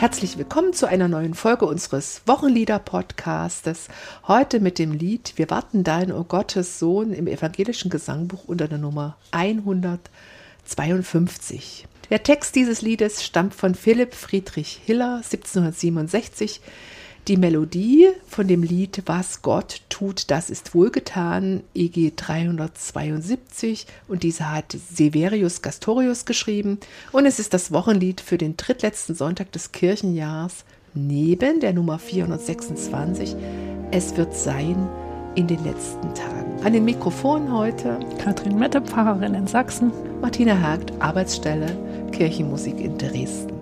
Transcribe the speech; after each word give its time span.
Herzlich 0.00 0.36
willkommen 0.38 0.72
zu 0.72 0.86
einer 0.86 1.08
neuen 1.08 1.34
Folge 1.34 1.66
unseres 1.66 2.22
Wochenlieder-Podcastes. 2.24 3.88
Heute 4.26 4.58
mit 4.58 4.78
dem 4.78 4.92
Lied 4.92 5.34
Wir 5.36 5.50
warten 5.50 5.84
dein, 5.84 6.10
o 6.10 6.24
Gottes 6.24 6.78
Sohn 6.78 7.12
im 7.12 7.26
evangelischen 7.26 7.90
Gesangbuch 7.90 8.44
unter 8.46 8.66
der 8.66 8.78
Nummer 8.78 9.18
152. 9.32 11.86
Der 12.08 12.22
Text 12.22 12.54
dieses 12.54 12.80
Liedes 12.80 13.22
stammt 13.22 13.54
von 13.54 13.74
Philipp 13.74 14.14
Friedrich 14.14 14.80
Hiller 14.86 15.16
1767 15.16 16.62
die 17.30 17.36
Melodie 17.36 18.08
von 18.26 18.48
dem 18.48 18.64
Lied 18.64 19.04
Was 19.06 19.40
Gott 19.40 19.82
tut, 19.88 20.32
das 20.32 20.50
ist 20.50 20.74
wohlgetan, 20.74 21.62
EG 21.76 22.10
372 22.16 23.86
und 24.08 24.24
diese 24.24 24.52
hat 24.52 24.76
Severius 24.92 25.62
Gastorius 25.62 26.24
geschrieben 26.24 26.80
und 27.12 27.26
es 27.26 27.38
ist 27.38 27.54
das 27.54 27.70
Wochenlied 27.70 28.20
für 28.20 28.36
den 28.36 28.56
drittletzten 28.56 29.14
Sonntag 29.14 29.52
des 29.52 29.70
Kirchenjahrs 29.70 30.64
neben 30.92 31.60
der 31.60 31.72
Nummer 31.72 32.00
426 32.00 33.36
Es 33.92 34.16
wird 34.16 34.34
sein 34.34 34.88
in 35.36 35.46
den 35.46 35.62
letzten 35.62 36.12
Tagen. 36.14 36.60
An 36.64 36.72
den 36.72 36.84
Mikrofonen 36.84 37.56
heute 37.56 38.00
Katrin 38.18 38.58
Mette, 38.58 38.80
Pfarrerin 38.80 39.34
in 39.34 39.46
Sachsen, 39.46 39.92
Martina 40.20 40.60
Hagt, 40.60 40.92
Arbeitsstelle 41.00 41.78
Kirchenmusik 42.10 42.80
in 42.80 42.98
Dresden. 42.98 43.59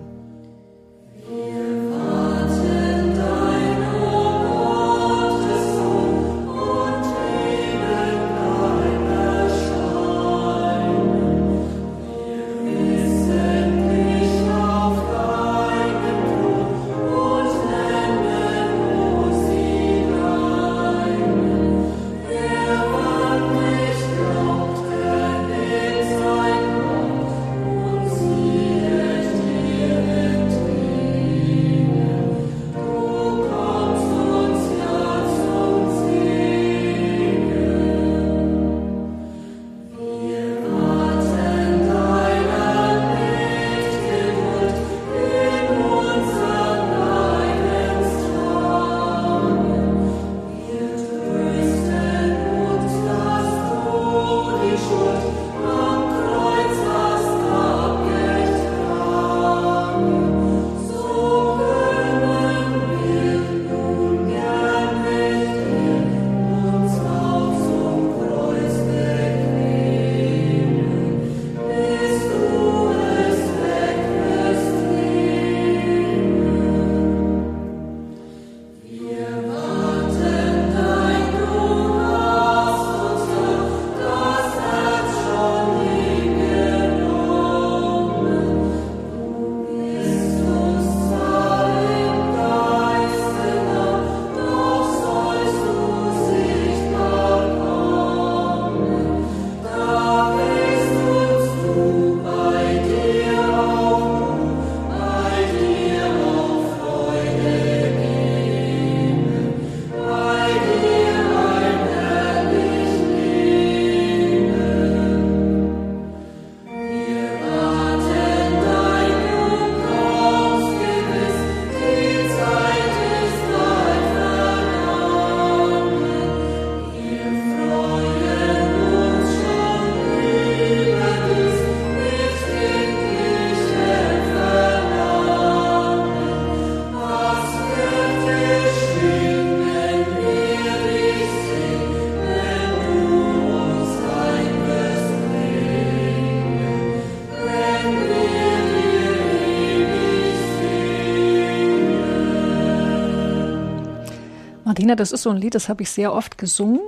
Martina, 154.89 154.95
das 154.95 155.11
ist 155.11 155.21
so 155.21 155.29
ein 155.29 155.37
Lied, 155.37 155.53
das 155.53 155.69
habe 155.69 155.83
ich 155.83 155.91
sehr 155.91 156.13
oft 156.13 156.39
gesungen. 156.39 156.81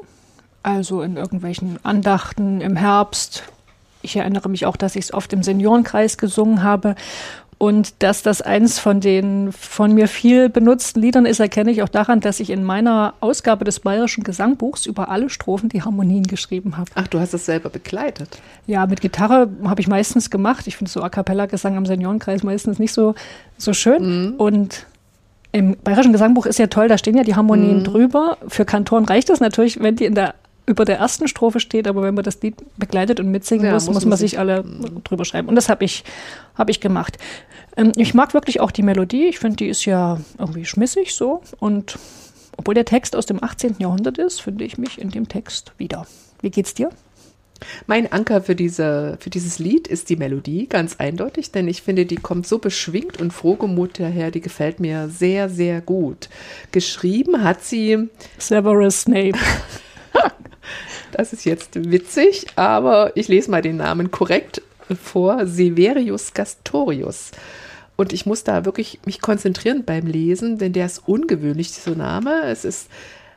Also 0.63 1.03
in 1.03 1.17
irgendwelchen 1.17 1.77
Andachten 1.83 2.59
im 2.59 2.75
Herbst. 2.75 3.43
Ich 4.01 4.15
erinnere 4.15 4.49
mich 4.49 4.65
auch, 4.65 4.75
dass 4.75 4.95
ich 4.95 5.05
es 5.05 5.13
oft 5.13 5.31
im 5.33 5.43
Seniorenkreis 5.43 6.17
gesungen 6.17 6.63
habe. 6.63 6.95
Und 7.59 8.01
dass 8.01 8.23
das 8.23 8.41
eins 8.41 8.79
von 8.79 9.01
den 9.01 9.51
von 9.51 9.93
mir 9.93 10.07
viel 10.07 10.49
benutzten 10.49 10.99
Liedern 10.99 11.27
ist, 11.27 11.39
erkenne 11.39 11.69
ich 11.69 11.83
auch 11.83 11.89
daran, 11.89 12.21
dass 12.21 12.39
ich 12.39 12.49
in 12.49 12.63
meiner 12.63 13.13
Ausgabe 13.19 13.65
des 13.65 13.81
Bayerischen 13.81 14.23
Gesangbuchs 14.23 14.87
über 14.87 15.09
alle 15.09 15.29
Strophen 15.29 15.69
die 15.69 15.83
Harmonien 15.83 16.23
geschrieben 16.23 16.77
habe. 16.77 16.89
Ach, 16.95 17.07
du 17.07 17.19
hast 17.19 17.35
es 17.35 17.45
selber 17.45 17.69
begleitet? 17.69 18.39
Ja, 18.65 18.87
mit 18.87 19.01
Gitarre 19.01 19.47
habe 19.63 19.79
ich 19.79 19.87
meistens 19.87 20.31
gemacht. 20.31 20.65
Ich 20.65 20.75
finde 20.75 20.89
so 20.89 21.03
A 21.03 21.09
Cappella-Gesang 21.09 21.77
am 21.77 21.85
Seniorenkreis 21.85 22.41
meistens 22.41 22.79
nicht 22.79 22.93
so, 22.93 23.13
so 23.59 23.73
schön. 23.73 24.31
Mhm. 24.31 24.33
Und 24.37 24.87
im 25.51 25.77
Bayerischen 25.77 26.13
Gesangbuch 26.13 26.45
ist 26.45 26.59
ja 26.59 26.67
toll, 26.67 26.87
da 26.87 26.97
stehen 26.97 27.17
ja 27.17 27.23
die 27.23 27.35
Harmonien 27.35 27.79
mhm. 27.79 27.83
drüber. 27.83 28.37
Für 28.47 28.65
Kantoren 28.65 29.05
reicht 29.05 29.29
das 29.29 29.39
natürlich, 29.39 29.81
wenn 29.81 29.95
die 29.95 30.05
in 30.05 30.15
der 30.15 30.35
über 30.67 30.85
der 30.85 30.99
ersten 30.99 31.27
Strophe 31.27 31.59
steht, 31.59 31.87
aber 31.87 32.03
wenn 32.03 32.13
man 32.13 32.23
das 32.23 32.41
Lied 32.41 32.55
begleitet 32.77 33.19
und 33.19 33.29
mitsingen 33.29 33.65
ja, 33.65 33.73
muss, 33.73 33.89
muss, 33.89 34.05
man 34.05 34.17
sich 34.17 34.39
alle 34.39 34.63
mhm. 34.63 35.03
drüber 35.03 35.25
schreiben. 35.25 35.49
Und 35.49 35.55
das 35.55 35.69
habe 35.69 35.83
ich, 35.83 36.03
hab 36.55 36.69
ich 36.69 36.79
gemacht. 36.79 37.17
Ähm, 37.75 37.91
ich 37.95 38.13
mag 38.13 38.33
wirklich 38.33 38.59
auch 38.59 38.71
die 38.71 38.83
Melodie. 38.83 39.27
Ich 39.27 39.39
finde, 39.39 39.57
die 39.57 39.67
ist 39.67 39.85
ja 39.85 40.19
irgendwie 40.37 40.65
schmissig 40.65 41.13
so. 41.13 41.41
Und 41.59 41.97
obwohl 42.57 42.75
der 42.75 42.85
Text 42.85 43.15
aus 43.15 43.25
dem 43.25 43.43
18. 43.43 43.77
Jahrhundert 43.79 44.17
ist, 44.17 44.41
finde 44.41 44.63
ich 44.63 44.77
mich 44.77 45.01
in 45.01 45.09
dem 45.09 45.27
Text 45.27 45.73
wieder. 45.77 46.05
Wie 46.41 46.51
geht's 46.51 46.73
dir? 46.73 46.89
Mein 47.87 48.11
Anker 48.11 48.41
für, 48.41 48.55
diese, 48.55 49.17
für 49.19 49.29
dieses 49.29 49.59
Lied 49.59 49.87
ist 49.87 50.09
die 50.09 50.15
Melodie, 50.15 50.67
ganz 50.67 50.95
eindeutig, 50.97 51.51
denn 51.51 51.67
ich 51.67 51.81
finde, 51.81 52.05
die 52.05 52.15
kommt 52.15 52.47
so 52.47 52.59
beschwingt 52.59 53.21
und 53.21 53.31
frohgemut 53.31 53.99
daher, 53.99 54.31
die 54.31 54.41
gefällt 54.41 54.79
mir 54.79 55.09
sehr, 55.09 55.49
sehr 55.49 55.81
gut. 55.81 56.29
Geschrieben 56.71 57.43
hat 57.43 57.63
sie 57.63 58.09
Severus 58.37 59.01
Snape. 59.01 59.37
das 61.11 61.33
ist 61.33 61.45
jetzt 61.45 61.75
witzig, 61.75 62.47
aber 62.55 63.15
ich 63.15 63.27
lese 63.27 63.51
mal 63.51 63.61
den 63.61 63.77
Namen 63.77 64.11
korrekt 64.11 64.61
vor, 65.01 65.45
Severius 65.45 66.33
Gastorius. 66.33 67.31
Und 67.95 68.13
ich 68.13 68.25
muss 68.25 68.43
da 68.43 68.65
wirklich 68.65 68.99
mich 69.05 69.21
konzentrieren 69.21 69.83
beim 69.85 70.07
Lesen, 70.07 70.57
denn 70.57 70.73
der 70.73 70.87
ist 70.87 71.03
ungewöhnlich, 71.07 71.71
dieser 71.71 71.95
Name. 71.95 72.43
Es 72.45 72.65
ist 72.65 72.89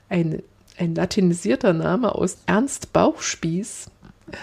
ein, 0.08 0.42
ein 0.78 0.94
latinisierter 0.94 1.72
Name 1.72 2.14
aus 2.14 2.38
Ernst 2.46 2.92
Bauchspieß 2.92 3.90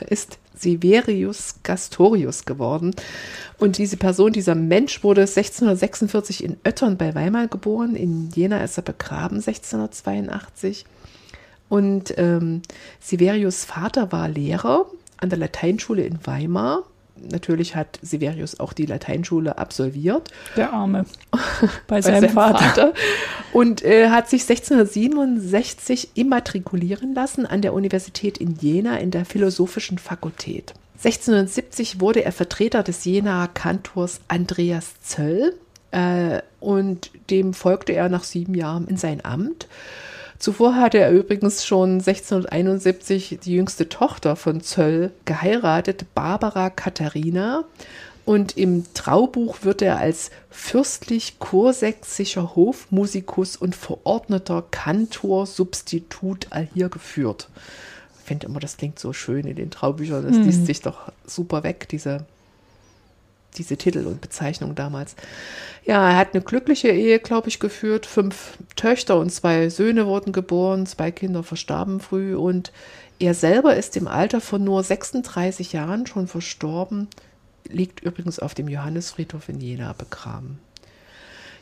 ist 0.10 0.38
Severius 0.56 1.56
Gastorius 1.64 2.46
geworden. 2.46 2.96
Und 3.58 3.78
diese 3.78 3.98
Person, 3.98 4.32
dieser 4.32 4.56
Mensch 4.56 5.04
wurde 5.04 5.22
1646 5.22 6.44
in 6.44 6.58
Oettern 6.66 6.98
bei 6.98 7.16
Weimar 7.16 7.48
geboren. 7.48 7.96
In 7.96 8.30
Jena 8.30 8.64
ist 8.64 8.78
er 8.78 8.84
begraben 8.84 9.38
1682. 9.38 10.86
Und 11.70 12.14
ähm, 12.18 12.62
Severius 13.00 13.66
Vater 13.66 14.12
war 14.12 14.28
Lehrer 14.28 14.86
an 15.18 15.30
der 15.30 15.40
Lateinschule 15.40 16.04
in 16.04 16.20
Weimar. 16.26 16.84
Natürlich 17.30 17.76
hat 17.76 18.00
Severius 18.02 18.60
auch 18.60 18.74
die 18.74 18.86
Lateinschule 18.86 19.58
absolviert. 19.58 20.30
Der 20.56 20.74
Arme. 20.74 21.06
Bei, 21.88 22.02
seinem, 22.02 22.22
seinem 22.22 22.34
Vater. 22.34 22.60
Vater. 22.60 22.94
Und 23.54 23.84
äh, 23.84 24.10
hat 24.10 24.30
sich 24.30 24.42
1667 24.44 26.12
immatrikulieren 26.16 27.14
lassen 27.14 27.46
an 27.46 27.62
der 27.62 27.74
Universität 27.74 28.38
in 28.38 28.56
Jena 28.56 28.98
in 28.98 29.12
der 29.12 29.26
Philosophischen 29.26 29.98
Fakultät. 29.98 30.74
1670 31.04 32.00
wurde 32.00 32.24
er 32.24 32.32
Vertreter 32.32 32.84
des 32.84 33.04
Jenaer 33.06 33.48
Kantors 33.48 34.22
Andreas 34.28 35.02
Zöll 35.02 35.56
äh, 35.90 36.42
und 36.60 37.12
dem 37.30 37.54
folgte 37.54 37.94
er 37.94 38.08
nach 38.10 38.24
sieben 38.24 38.54
Jahren 38.54 38.88
in 38.88 38.98
sein 38.98 39.26
Amt. 39.26 39.68
Zuvor 40.42 40.74
hatte 40.74 40.98
er 40.98 41.12
übrigens 41.12 41.68
schon 41.68 42.00
1671 42.00 43.38
die 43.44 43.54
jüngste 43.54 43.90
Tochter 43.90 44.36
von 44.36 44.62
Zöll 44.62 45.12
geheiratet, 45.26 46.16
Barbara 46.16 46.72
Katharina. 46.72 47.64
Und 48.26 48.58
im 48.58 48.92
Traubuch 48.96 49.58
wird 49.62 49.84
er 49.84 50.00
als 50.00 50.32
fürstlich 50.50 51.38
kursächsischer 51.38 52.56
Hofmusikus 52.56 53.56
und 53.56 53.76
verordneter 53.76 54.64
Kantor-Substitut 54.72 56.48
hier 56.74 56.90
geführt. 56.90 57.48
Ich 58.18 58.26
finde 58.26 58.48
immer, 58.48 58.60
das 58.60 58.78
klingt 58.78 58.98
so 58.98 59.14
schön 59.14 59.46
in 59.46 59.58
den 59.58 59.70
Traubüchern. 59.70 60.26
Das 60.26 60.38
mhm. 60.38 60.46
liest 60.46 60.66
sich 60.66 60.82
doch 60.82 61.12
super 61.24 61.62
weg, 61.62 61.88
diese 61.88 62.26
diese 63.58 63.78
Titel 63.78 64.06
und 64.08 64.22
Bezeichnung 64.22 64.76
damals. 64.76 65.16
Ja, 65.86 66.12
er 66.12 66.18
hat 66.18 66.34
eine 66.34 66.44
glückliche 66.44 66.90
Ehe, 66.90 67.20
glaube 67.20 67.50
ich, 67.50 67.60
geführt. 67.60 68.06
Fünf 68.06 68.58
Töchter 68.76 69.20
und 69.20 69.32
zwei 69.32 69.70
Söhne 69.70 70.06
wurden 70.06 70.32
geboren, 70.32 70.86
zwei 70.86 71.12
Kinder 71.12 71.44
verstarben 71.44 72.00
früh 72.00 72.36
und 72.36 72.72
er 73.20 73.34
selber 73.36 73.76
ist 73.76 73.96
im 73.98 74.08
Alter 74.08 74.42
von 74.42 74.64
nur 74.64 74.84
36 74.84 75.74
Jahren 75.74 76.08
schon 76.08 76.28
verstorben, 76.28 77.08
liegt 77.68 78.02
übrigens 78.02 78.40
auf 78.40 78.56
dem 78.56 78.68
Johannesfriedhof 78.68 79.48
in 79.48 79.62
Jena 79.62 79.94
begraben. 79.94 80.60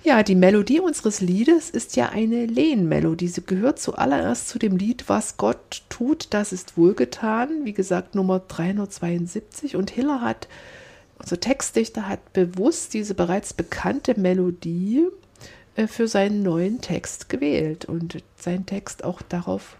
Ja, 0.02 0.24
die 0.24 0.36
Melodie 0.36 0.80
unseres 0.80 1.20
Liedes 1.20 1.70
ist 1.70 1.98
ja 1.98 2.08
eine 2.10 2.46
Lehnmelodie. 2.46 3.28
Sie 3.28 3.44
gehört 3.46 3.80
zuallererst 3.80 4.48
zu 4.48 4.58
dem 4.58 4.78
Lied 4.78 5.10
Was 5.10 5.36
Gott 5.36 5.82
tut, 5.90 6.28
das 6.30 6.54
ist 6.54 6.78
wohlgetan. 6.78 7.66
Wie 7.66 7.74
gesagt, 7.74 8.16
Nummer 8.16 8.40
372. 8.40 9.76
Und 9.76 9.92
Hiller 9.92 10.22
hat 10.22 10.48
unser 11.20 11.40
Textdichter 11.40 12.08
hat 12.08 12.34
bewusst 12.34 12.94
diese 12.94 13.14
bereits 13.14 13.54
bekannte 13.54 14.20
Melodie 14.20 15.08
äh, 15.76 15.88
für 15.88 16.08
seinen 16.08 16.44
neuen 16.44 16.82
Text 16.82 17.30
gewählt 17.30 17.86
und 17.86 18.24
seinen 18.38 18.66
Text 18.66 19.04
auch 19.04 19.22
darauf 19.22 19.78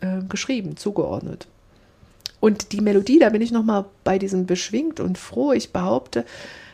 äh, 0.00 0.22
geschrieben, 0.28 0.76
zugeordnet. 0.76 1.46
Und 2.40 2.72
die 2.72 2.80
Melodie, 2.80 3.18
da 3.18 3.30
bin 3.30 3.42
ich 3.42 3.50
nochmal 3.50 3.86
bei 4.04 4.18
diesem 4.18 4.46
beschwingt 4.46 5.00
und 5.00 5.18
froh. 5.18 5.52
Ich 5.52 5.72
behaupte, 5.72 6.24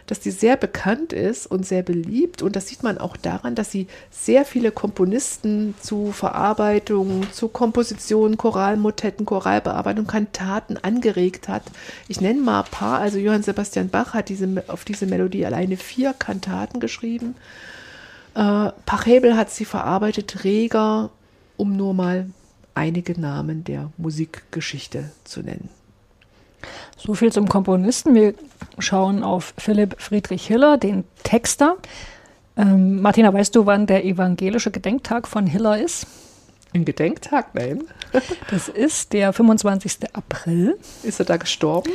dass 0.06 0.20
die 0.20 0.30
sehr 0.30 0.56
bekannt 0.56 1.12
ist 1.12 1.46
und 1.46 1.66
sehr 1.66 1.82
beliebt. 1.82 2.42
Und 2.42 2.56
das 2.56 2.68
sieht 2.68 2.82
man 2.82 2.98
auch 2.98 3.16
daran, 3.16 3.54
dass 3.54 3.70
sie 3.70 3.86
sehr 4.10 4.44
viele 4.44 4.72
Komponisten 4.72 5.74
zu 5.80 6.12
Verarbeitung, 6.12 7.26
zu 7.32 7.48
Kompositionen, 7.48 8.36
Choralmotetten, 8.36 9.26
Choralbearbeitung, 9.26 10.06
Kantaten 10.06 10.76
angeregt 10.76 11.48
hat. 11.48 11.62
Ich 12.08 12.20
nenne 12.20 12.40
mal 12.40 12.62
ein 12.62 12.70
paar. 12.70 13.00
Also 13.00 13.18
Johann 13.18 13.42
Sebastian 13.42 13.88
Bach 13.88 14.14
hat 14.14 14.28
diese, 14.28 14.64
auf 14.68 14.84
diese 14.84 15.06
Melodie 15.06 15.46
alleine 15.46 15.76
vier 15.76 16.12
Kantaten 16.12 16.80
geschrieben. 16.80 17.34
Äh, 18.34 18.70
Pachebel 18.86 19.36
hat 19.36 19.50
sie 19.50 19.64
verarbeitet, 19.64 20.44
Reger, 20.44 21.10
um 21.56 21.76
nur 21.76 21.94
mal 21.94 22.26
einige 22.74 23.20
Namen 23.20 23.64
der 23.64 23.92
Musikgeschichte 23.98 25.10
zu 25.24 25.40
nennen. 25.42 25.68
So 26.96 27.14
viel 27.14 27.32
zum 27.32 27.48
Komponisten. 27.48 28.14
Wir 28.14 28.34
schauen 28.78 29.22
auf 29.22 29.54
Philipp 29.58 29.96
Friedrich 29.98 30.46
Hiller, 30.46 30.78
den 30.78 31.04
Texter. 31.22 31.76
Ähm, 32.56 33.00
Martina, 33.00 33.32
weißt 33.32 33.54
du, 33.56 33.66
wann 33.66 33.86
der 33.86 34.04
evangelische 34.04 34.70
Gedenktag 34.70 35.26
von 35.26 35.46
Hiller 35.46 35.80
ist? 35.80 36.06
Ein 36.74 36.84
Gedenktag? 36.84 37.54
Nein. 37.54 37.84
das 38.50 38.68
ist 38.68 39.12
der 39.12 39.32
25. 39.32 39.98
April. 40.12 40.78
Ist 41.02 41.18
er 41.18 41.26
da 41.26 41.36
gestorben? 41.36 41.90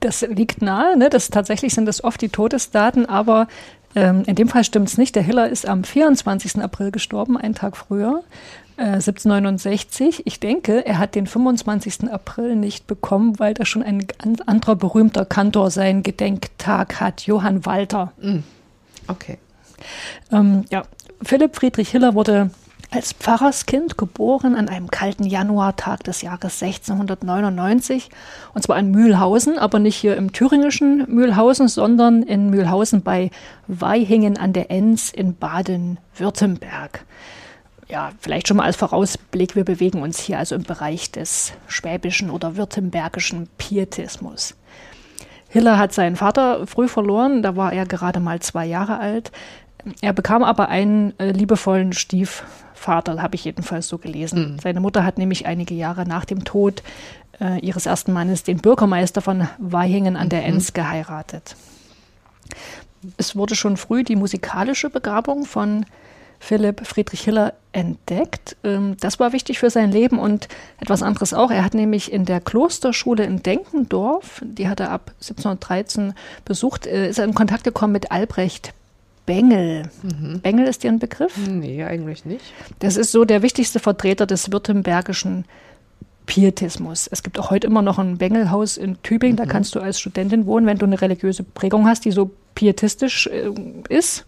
Das 0.00 0.22
liegt 0.22 0.62
nahe. 0.62 0.96
Ne? 0.96 1.10
Das, 1.10 1.28
tatsächlich 1.28 1.74
sind 1.74 1.86
das 1.86 2.02
oft 2.02 2.20
die 2.20 2.30
Todesdaten, 2.30 3.06
aber 3.06 3.48
ähm, 3.94 4.24
in 4.26 4.34
dem 4.34 4.48
Fall 4.48 4.64
stimmt 4.64 4.88
es 4.88 4.98
nicht. 4.98 5.14
Der 5.14 5.22
Hiller 5.22 5.48
ist 5.48 5.66
am 5.66 5.84
24. 5.84 6.62
April 6.62 6.90
gestorben, 6.90 7.36
einen 7.36 7.54
Tag 7.54 7.76
früher. 7.76 8.22
1769. 8.76 10.18
Äh, 10.18 10.22
ich 10.24 10.40
denke, 10.40 10.84
er 10.84 10.98
hat 10.98 11.14
den 11.14 11.26
25. 11.26 12.10
April 12.10 12.56
nicht 12.56 12.86
bekommen, 12.86 13.38
weil 13.38 13.54
da 13.54 13.64
schon 13.64 13.82
ein 13.82 14.06
ganz 14.06 14.40
anderer 14.40 14.76
berühmter 14.76 15.24
Kantor 15.24 15.70
seinen 15.70 16.02
Gedenktag 16.02 17.00
hat, 17.00 17.22
Johann 17.22 17.64
Walter. 17.66 18.12
Mm. 18.20 18.38
Okay. 19.06 19.38
Ähm, 20.32 20.64
ja, 20.70 20.82
Philipp 21.22 21.56
Friedrich 21.56 21.90
Hiller 21.90 22.14
wurde 22.14 22.50
als 22.94 23.12
Pfarrerskind 23.12 23.98
geboren 23.98 24.54
an 24.54 24.68
einem 24.68 24.90
kalten 24.90 25.24
Januartag 25.24 26.04
des 26.04 26.22
Jahres 26.22 26.62
1699 26.62 28.10
und 28.54 28.62
zwar 28.62 28.78
in 28.78 28.90
Mühlhausen, 28.90 29.58
aber 29.58 29.78
nicht 29.78 29.96
hier 29.96 30.16
im 30.16 30.32
thüringischen 30.32 31.04
Mühlhausen, 31.08 31.68
sondern 31.68 32.22
in 32.22 32.50
Mühlhausen 32.50 33.02
bei 33.02 33.30
Weihingen 33.66 34.38
an 34.38 34.52
der 34.52 34.70
Enns 34.70 35.10
in 35.12 35.36
Baden-Württemberg 35.36 37.04
ja, 37.88 38.12
vielleicht 38.18 38.48
schon 38.48 38.56
mal 38.56 38.64
als 38.64 38.76
Vorausblick, 38.76 39.56
wir 39.56 39.64
bewegen 39.64 40.02
uns 40.02 40.18
hier 40.18 40.38
also 40.38 40.54
im 40.54 40.62
Bereich 40.62 41.10
des 41.10 41.52
schwäbischen 41.66 42.30
oder 42.30 42.56
württembergischen 42.56 43.48
Pietismus. 43.58 44.54
Hiller 45.48 45.78
hat 45.78 45.92
seinen 45.92 46.16
Vater 46.16 46.66
früh 46.66 46.88
verloren, 46.88 47.42
da 47.42 47.56
war 47.56 47.72
er 47.72 47.86
gerade 47.86 48.20
mal 48.20 48.40
zwei 48.40 48.66
Jahre 48.66 48.98
alt. 48.98 49.30
Er 50.00 50.12
bekam 50.12 50.42
aber 50.42 50.68
einen 50.68 51.18
äh, 51.18 51.30
liebevollen 51.30 51.92
Stiefvater, 52.74 53.22
habe 53.22 53.34
ich 53.34 53.44
jedenfalls 53.44 53.88
so 53.88 53.98
gelesen. 53.98 54.54
Mhm. 54.54 54.58
Seine 54.58 54.80
Mutter 54.80 55.04
hat 55.04 55.18
nämlich 55.18 55.46
einige 55.46 55.74
Jahre 55.74 56.06
nach 56.06 56.24
dem 56.24 56.44
Tod 56.44 56.82
äh, 57.40 57.58
ihres 57.60 57.86
ersten 57.86 58.12
Mannes 58.12 58.42
den 58.42 58.58
Bürgermeister 58.58 59.20
von 59.22 59.48
Weihingen 59.58 60.16
an 60.16 60.28
der 60.28 60.40
mhm. 60.42 60.48
Enns 60.48 60.72
geheiratet. 60.72 61.56
Es 63.16 63.36
wurde 63.36 63.54
schon 63.54 63.76
früh 63.76 64.02
die 64.02 64.16
musikalische 64.16 64.90
Begabung 64.90 65.44
von 65.44 65.86
Philipp 66.40 66.86
Friedrich 66.86 67.22
Hiller 67.22 67.54
entdeckt. 67.72 68.56
Ähm, 68.64 68.96
das 69.00 69.18
war 69.18 69.32
wichtig 69.32 69.58
für 69.58 69.70
sein 69.70 69.90
Leben 69.90 70.18
und 70.18 70.48
etwas 70.80 71.02
anderes 71.02 71.32
auch. 71.32 71.50
Er 71.50 71.64
hat 71.64 71.74
nämlich 71.74 72.12
in 72.12 72.24
der 72.24 72.40
Klosterschule 72.40 73.24
in 73.24 73.42
Denkendorf, 73.42 74.42
die 74.44 74.68
hat 74.68 74.80
er 74.80 74.90
ab 74.90 75.12
1713 75.20 76.14
besucht, 76.44 76.86
äh, 76.86 77.08
ist 77.08 77.18
er 77.18 77.24
in 77.24 77.34
Kontakt 77.34 77.64
gekommen 77.64 77.92
mit 77.92 78.10
Albrecht 78.10 78.74
Bengel. 79.26 79.90
Mhm. 80.02 80.40
Bengel 80.40 80.66
ist 80.66 80.82
dir 80.82 80.90
ein 80.90 80.98
Begriff? 80.98 81.36
Nee, 81.46 81.84
eigentlich 81.84 82.24
nicht. 82.24 82.44
Das 82.80 82.96
ist 82.96 83.12
so 83.12 83.24
der 83.24 83.42
wichtigste 83.42 83.80
Vertreter 83.80 84.26
des 84.26 84.52
württembergischen 84.52 85.44
Pietismus. 86.26 87.06
Es 87.06 87.22
gibt 87.22 87.38
auch 87.38 87.50
heute 87.50 87.66
immer 87.66 87.82
noch 87.82 87.98
ein 87.98 88.18
Bengelhaus 88.18 88.76
in 88.76 89.02
Tübingen, 89.02 89.36
mhm. 89.36 89.38
da 89.38 89.46
kannst 89.46 89.74
du 89.74 89.80
als 89.80 90.00
Studentin 90.00 90.46
wohnen, 90.46 90.66
wenn 90.66 90.78
du 90.78 90.86
eine 90.86 91.00
religiöse 91.00 91.42
Prägung 91.42 91.86
hast, 91.86 92.04
die 92.04 92.12
so 92.12 92.30
pietistisch 92.54 93.26
äh, 93.26 93.50
ist. 93.88 94.24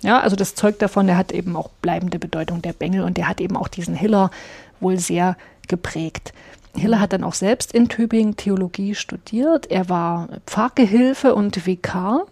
Ja, 0.00 0.20
also 0.20 0.36
das 0.36 0.54
zeugt 0.54 0.80
davon, 0.80 1.06
der 1.06 1.16
hat 1.16 1.32
eben 1.32 1.56
auch 1.56 1.70
bleibende 1.82 2.18
Bedeutung, 2.18 2.62
der 2.62 2.72
Bengel, 2.72 3.02
und 3.02 3.16
der 3.16 3.28
hat 3.28 3.40
eben 3.40 3.56
auch 3.56 3.68
diesen 3.68 3.94
Hiller 3.94 4.30
wohl 4.80 4.98
sehr 4.98 5.36
geprägt. 5.66 6.32
Hiller 6.74 7.00
hat 7.00 7.12
dann 7.12 7.24
auch 7.24 7.34
selbst 7.34 7.72
in 7.72 7.88
Tübingen 7.88 8.36
Theologie 8.36 8.94
studiert. 8.94 9.70
Er 9.70 9.88
war 9.88 10.28
Pfarrgehilfe 10.46 11.34
und 11.34 11.66
Vikar 11.66 12.26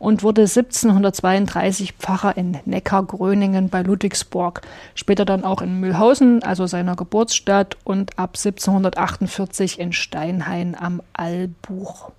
und 0.00 0.22
wurde 0.22 0.42
1732 0.42 1.92
Pfarrer 1.92 2.36
in 2.36 2.58
Neckargröningen 2.64 3.68
bei 3.68 3.82
Ludwigsburg, 3.82 4.62
später 4.94 5.26
dann 5.26 5.44
auch 5.44 5.60
in 5.60 5.78
Mühlhausen, 5.78 6.42
also 6.42 6.66
seiner 6.66 6.96
Geburtsstadt, 6.96 7.76
und 7.84 8.18
ab 8.18 8.30
1748 8.30 9.78
in 9.78 9.92
Steinhain 9.92 10.74
am 10.74 11.02
Allbuch. 11.12 12.10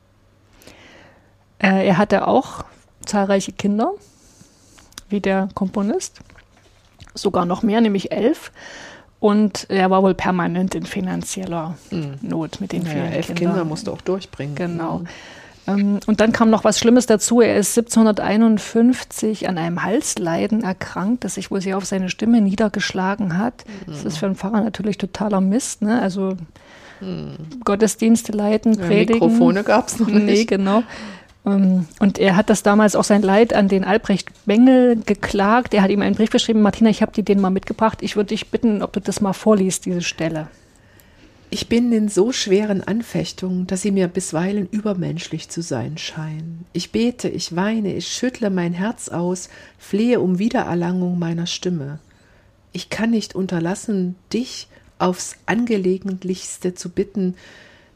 Äh, 1.57 1.87
er 1.87 1.97
hatte 1.97 2.27
auch 2.27 2.63
zahlreiche 3.03 3.51
Kinder 3.51 3.91
wie 5.09 5.19
der 5.19 5.49
Komponist. 5.55 6.21
Sogar 7.15 7.45
noch 7.45 7.63
mehr, 7.63 7.81
nämlich 7.81 8.11
elf. 8.11 8.51
Und 9.19 9.69
er 9.69 9.89
war 9.89 10.03
wohl 10.03 10.13
permanent 10.13 10.75
in 10.75 10.85
finanzieller 10.85 11.75
mhm. 11.89 12.19
Not 12.21 12.61
mit 12.61 12.73
den 12.73 12.83
naja, 12.83 12.93
vielen 12.93 13.11
elf 13.11 13.27
Kindern. 13.27 13.47
Kinder 13.53 13.65
musste 13.65 13.91
auch 13.91 14.01
durchbringen. 14.01 14.53
Genau. 14.53 14.99
Mhm. 14.99 15.07
Und 15.67 16.19
dann 16.19 16.31
kam 16.31 16.49
noch 16.49 16.63
was 16.63 16.79
Schlimmes 16.79 17.05
dazu. 17.05 17.41
Er 17.41 17.55
ist 17.55 17.77
1751 17.77 19.47
an 19.47 19.57
einem 19.57 19.83
Halsleiden 19.83 20.63
erkrankt, 20.63 21.23
das 21.23 21.35
sich 21.35 21.51
wohl 21.51 21.61
sehr 21.61 21.77
auf 21.77 21.85
seine 21.85 22.09
Stimme 22.09 22.41
niedergeschlagen 22.41 23.37
hat. 23.37 23.63
Mhm. 23.85 23.91
Das 23.91 24.05
ist 24.05 24.17
für 24.17 24.25
einen 24.25 24.35
Pfarrer 24.35 24.61
natürlich 24.61 24.97
totaler 24.97 25.39
Mist. 25.39 25.81
Ne? 25.81 26.01
Also 26.01 26.35
mhm. 26.99 27.35
Gottesdienste 27.63 28.31
leiten, 28.31 28.75
predigen. 28.75 29.21
Ja, 29.21 29.27
Mikrofone 29.27 29.63
gab 29.63 29.87
es 29.87 29.99
noch 29.99 30.07
nicht. 30.07 30.25
Nee, 30.25 30.45
genau. 30.45 30.83
Ähm, 31.45 31.87
und 31.99 32.19
er 32.19 32.35
hat 32.35 32.49
das 32.49 32.63
damals 32.63 32.95
auch 32.95 33.03
sein 33.03 33.21
Leid 33.21 33.53
an 33.53 33.67
den 33.67 33.83
Albrecht 33.83 34.29
Bengel 34.45 34.97
geklagt. 35.05 35.73
Er 35.73 35.83
hat 35.83 35.91
ihm 35.91 36.01
einen 36.01 36.15
Brief 36.15 36.31
geschrieben, 36.31 36.61
Martina, 36.61 36.89
ich 36.89 37.01
habe 37.01 37.11
dir 37.11 37.23
den 37.23 37.39
mal 37.39 37.49
mitgebracht. 37.49 37.99
Ich 38.01 38.15
würde 38.15 38.29
dich 38.29 38.49
bitten, 38.49 38.81
ob 38.81 38.93
du 38.93 38.99
das 38.99 39.21
mal 39.21 39.33
vorliest, 39.33 39.85
diese 39.85 40.01
Stelle. 40.01 40.47
Ich 41.53 41.67
bin 41.67 41.91
in 41.91 42.07
so 42.07 42.31
schweren 42.31 42.81
Anfechtungen, 42.81 43.67
dass 43.67 43.81
sie 43.81 43.91
mir 43.91 44.07
bisweilen 44.07 44.69
übermenschlich 44.71 45.49
zu 45.49 45.61
sein 45.61 45.97
scheinen. 45.97 46.65
Ich 46.71 46.93
bete, 46.93 47.27
ich 47.27 47.57
weine, 47.57 47.93
ich 47.93 48.07
schüttle 48.07 48.49
mein 48.49 48.71
Herz 48.71 49.09
aus, 49.09 49.49
flehe 49.77 50.21
um 50.21 50.39
Wiedererlangung 50.39 51.19
meiner 51.19 51.47
Stimme. 51.47 51.99
Ich 52.71 52.89
kann 52.89 53.09
nicht 53.09 53.35
unterlassen, 53.35 54.15
dich 54.31 54.69
aufs 54.97 55.35
angelegentlichste 55.45 56.73
zu 56.73 56.87
bitten, 56.87 57.35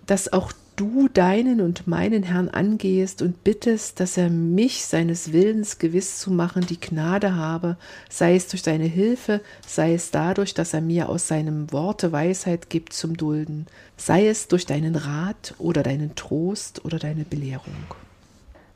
dass 0.06 0.34
auch 0.34 0.52
du 0.76 1.08
deinen 1.08 1.62
und 1.62 1.88
meinen 1.88 2.24
Herrn 2.24 2.50
angehst 2.50 3.22
und 3.22 3.44
bittest, 3.44 4.00
dass 4.00 4.18
er 4.18 4.30
mich 4.30 4.86
seines 4.86 5.32
Willens 5.32 5.80
gewiss 5.80 6.20
zu 6.20 6.32
machen 6.32 6.66
die 6.66 6.80
Gnade 6.80 7.36
habe, 7.36 7.78
sei 8.10 8.36
es 8.36 8.48
durch 8.48 8.64
seine 8.64 8.86
Hilfe, 8.86 9.42
sei 9.66 9.94
es 9.94 10.12
dadurch, 10.12 10.54
dass 10.54 10.74
er 10.74 10.82
mir 10.82 11.10
aus 11.10 11.28
seinem 11.28 11.72
Worte 11.72 12.12
Weisheit 12.12 12.70
gibt 12.70 12.94
zum 12.94 13.16
Dulden, 13.16 13.68
sei 13.98 14.28
es 14.28 14.48
durch 14.48 14.66
deinen 14.66 14.96
Rat 14.96 15.56
oder 15.58 15.84
deinen 15.84 16.16
Trost 16.16 16.84
oder 16.86 17.00
deine 17.00 17.24
Belehrung. 17.24 17.74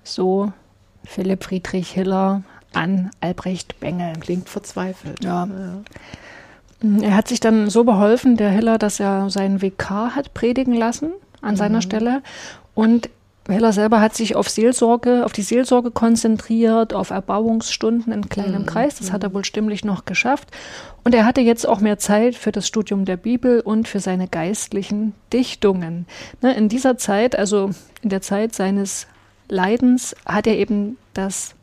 So 0.04 0.54
Philipp 1.04 1.44
Friedrich 1.44 1.92
Hiller 1.92 2.44
an 2.74 3.12
Albrecht 3.20 3.80
Bengel. 3.80 4.14
Klingt 4.20 4.50
verzweifelt. 4.50 5.24
Ja. 5.24 5.48
ja. 5.48 5.82
Er 7.02 7.16
hat 7.16 7.28
sich 7.28 7.40
dann 7.40 7.70
so 7.70 7.84
beholfen, 7.84 8.38
der 8.38 8.52
Hiller, 8.52 8.78
dass 8.78 9.00
er 9.00 9.30
seinen 9.30 9.62
WK 9.62 10.16
hat 10.16 10.34
predigen 10.34 10.74
lassen 10.74 11.12
an 11.42 11.56
seiner 11.56 11.78
mhm. 11.78 11.84
Stelle. 11.84 12.22
Und 12.74 13.10
Heller 13.50 13.74
selber 13.74 14.00
hat 14.00 14.16
sich 14.16 14.36
auf 14.36 14.48
Seelsorge, 14.48 15.26
auf 15.26 15.34
die 15.34 15.42
Seelsorge 15.42 15.90
konzentriert, 15.90 16.94
auf 16.94 17.10
Erbauungsstunden 17.10 18.14
in 18.14 18.30
kleinem 18.30 18.62
mhm. 18.62 18.66
Kreis. 18.68 18.96
Das 18.96 19.12
hat 19.12 19.24
er 19.24 19.34
wohl 19.34 19.44
stimmlich 19.44 19.84
noch 19.84 20.06
geschafft. 20.06 20.50
Und 21.04 21.16
er 21.16 21.26
hatte 21.26 21.42
jetzt 21.42 21.68
auch 21.68 21.80
mehr 21.80 21.98
Zeit 21.98 22.36
für 22.36 22.52
das 22.52 22.68
Studium 22.68 23.06
der 23.06 23.18
Bibel 23.18 23.62
und 23.62 23.88
für 23.88 24.00
seine 24.00 24.28
geistlichen 24.28 25.14
Dichtungen. 25.34 26.06
Ne, 26.42 26.54
in 26.54 26.70
dieser 26.70 26.98
Zeit, 26.98 27.36
also 27.36 27.72
in 28.04 28.10
der 28.10 28.22
Zeit 28.22 28.54
seines 28.54 29.08
Leidens, 29.48 30.16
hat 30.26 30.46
er 30.46 30.58
eben 30.58 30.98
das 31.16 31.56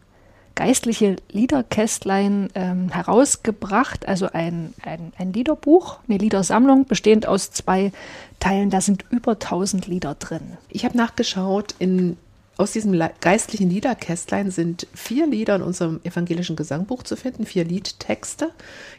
geistliche 0.56 1.16
Liederkästlein 1.30 2.49
ähm, 2.54 2.88
herausgebracht, 2.88 4.09
also 4.09 4.28
ein, 4.33 4.73
ein, 4.83 5.12
ein 5.18 5.33
Liederbuch, 5.33 5.99
eine 6.09 6.18
Liedersammlung, 6.18 6.87
bestehend 6.87 7.26
aus 7.28 7.52
zwei 7.52 7.92
Teilen. 8.40 8.71
Da 8.71 8.81
sind 8.81 9.05
über 9.11 9.33
1000 9.33 9.87
Lieder 9.87 10.14
drin. 10.14 10.57
Ich 10.69 10.85
habe 10.85 10.97
nachgeschaut, 10.97 11.75
in, 11.78 12.16
aus 12.57 12.73
diesem 12.73 12.99
geistlichen 13.21 13.69
Liederkästlein 13.71 14.50
sind 14.50 14.87
vier 14.95 15.26
Lieder 15.26 15.57
in 15.57 15.62
unserem 15.62 16.00
evangelischen 16.05 16.57
Gesangbuch 16.57 17.02
zu 17.02 17.16
finden, 17.16 17.45
vier 17.45 17.64
Liedtexte. 17.64 18.50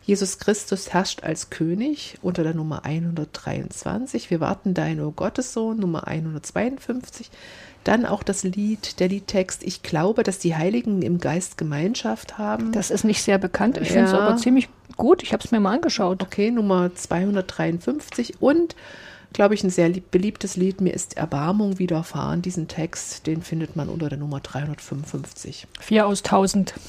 Jesus 0.04 0.38
Christus 0.38 0.94
herrscht 0.94 1.24
als 1.24 1.50
König 1.50 2.18
unter 2.22 2.44
der 2.44 2.54
Nummer 2.54 2.86
123. 2.86 4.30
Wir 4.30 4.40
warten 4.40 4.74
dein, 4.74 5.00
o 5.00 5.12
Gottessohn, 5.12 5.80
Nummer 5.80 6.08
152. 6.08 7.32
Dann 7.84 8.06
auch 8.06 8.22
das 8.22 8.44
Lied, 8.44 9.00
der 9.00 9.08
Liedtext, 9.08 9.64
ich 9.64 9.82
glaube, 9.82 10.24
dass 10.24 10.40
die 10.40 10.56
Heiligen 10.56 11.02
im 11.02 11.20
Geist 11.20 11.58
Gemeinschaft 11.58 12.38
haben. 12.38 12.74
Das 12.74 12.92
ist 12.92 13.06
nicht 13.06 13.24
sehr 13.24 13.38
bekannt, 13.38 13.78
ich 13.78 13.88
ja. 13.88 13.94
finde 13.94 14.10
es 14.10 14.14
aber 14.14 14.36
ziemlich 14.36 14.68
gut. 14.98 15.24
Ich 15.24 15.32
habe 15.32 15.44
es 15.44 15.52
mir 15.52 15.62
mal 15.62 15.76
angeschaut. 15.76 16.22
Okay, 16.22 16.52
Nummer 16.52 16.94
253 16.94 18.42
und 18.42 18.76
glaube 19.38 19.54
ich, 19.54 19.64
ein 19.64 19.70
sehr 19.70 19.88
beliebtes 19.90 20.58
Lied. 20.58 20.82
Mir 20.82 20.96
ist 20.96 21.16
Erbarmung 21.16 21.78
widerfahren. 21.78 22.42
Diesen 22.42 22.68
Text, 22.68 23.28
den 23.28 23.44
findet 23.44 23.76
man 23.76 23.88
unter 23.88 24.10
der 24.10 24.18
Nummer 24.18 24.40
355. 24.40 25.68
Vier 25.80 26.08
aus 26.08 26.24
1000. 26.24 26.74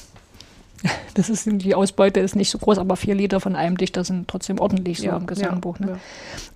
Das 1.15 1.29
ist, 1.29 1.45
die 1.45 1.75
Ausbeute 1.75 2.21
ist 2.21 2.37
nicht 2.37 2.49
so 2.49 2.57
groß, 2.57 2.77
aber 2.77 2.95
vier 2.95 3.13
Lieder 3.13 3.41
von 3.41 3.57
einem 3.57 3.75
Dichter 3.75 4.05
sind 4.05 4.29
trotzdem 4.29 4.59
ordentlich 4.59 4.99
so 4.99 5.07
ja, 5.07 5.17
im 5.17 5.25
Gesangbuch. 5.27 5.77
Ne? 5.79 5.87
Ja. 5.87 5.97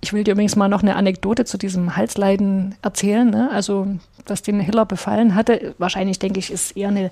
Ich 0.00 0.14
will 0.14 0.24
dir 0.24 0.32
übrigens 0.32 0.56
mal 0.56 0.68
noch 0.68 0.82
eine 0.82 0.96
Anekdote 0.96 1.44
zu 1.44 1.58
diesem 1.58 1.94
Halsleiden 1.94 2.74
erzählen. 2.80 3.28
Ne? 3.28 3.50
Also, 3.52 3.86
was 4.24 4.40
den 4.40 4.60
Hiller 4.60 4.86
befallen 4.86 5.34
hatte, 5.34 5.74
wahrscheinlich 5.76 6.20
denke 6.20 6.38
ich, 6.38 6.50
ist 6.50 6.74
eher 6.74 6.88
eine 6.88 7.10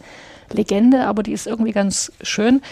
Legende, 0.51 1.07
aber 1.07 1.23
die 1.23 1.33
ist 1.33 1.47
irgendwie 1.47 1.73
ganz 1.73 2.13
schön. 2.23 2.63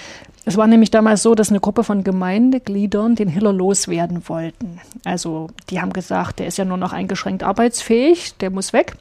Es 0.44 0.56
war 0.56 0.66
nämlich 0.66 0.90
damals 0.90 1.23
so, 1.23 1.35
dass 1.35 1.50
eine 1.50 1.61
Gruppe 1.61 1.85
von 1.85 2.02
Gemeindegliedern 2.02 3.14
den 3.14 3.28
Hiller 3.28 3.52
loswerden 3.52 4.28
wollten. 4.28 4.80
Also 5.04 5.49
die 5.68 5.80
haben 5.80 5.92
gesagt, 5.92 6.38
der 6.38 6.47
ist 6.47 6.56
ja 6.59 6.64
nur 6.64 6.78
noch 6.78 6.92
eingeschränkt 6.92 7.42
arbeitsfähig, 7.42 8.37
der 8.38 8.50
muss 8.50 8.73
weg. 8.73 8.97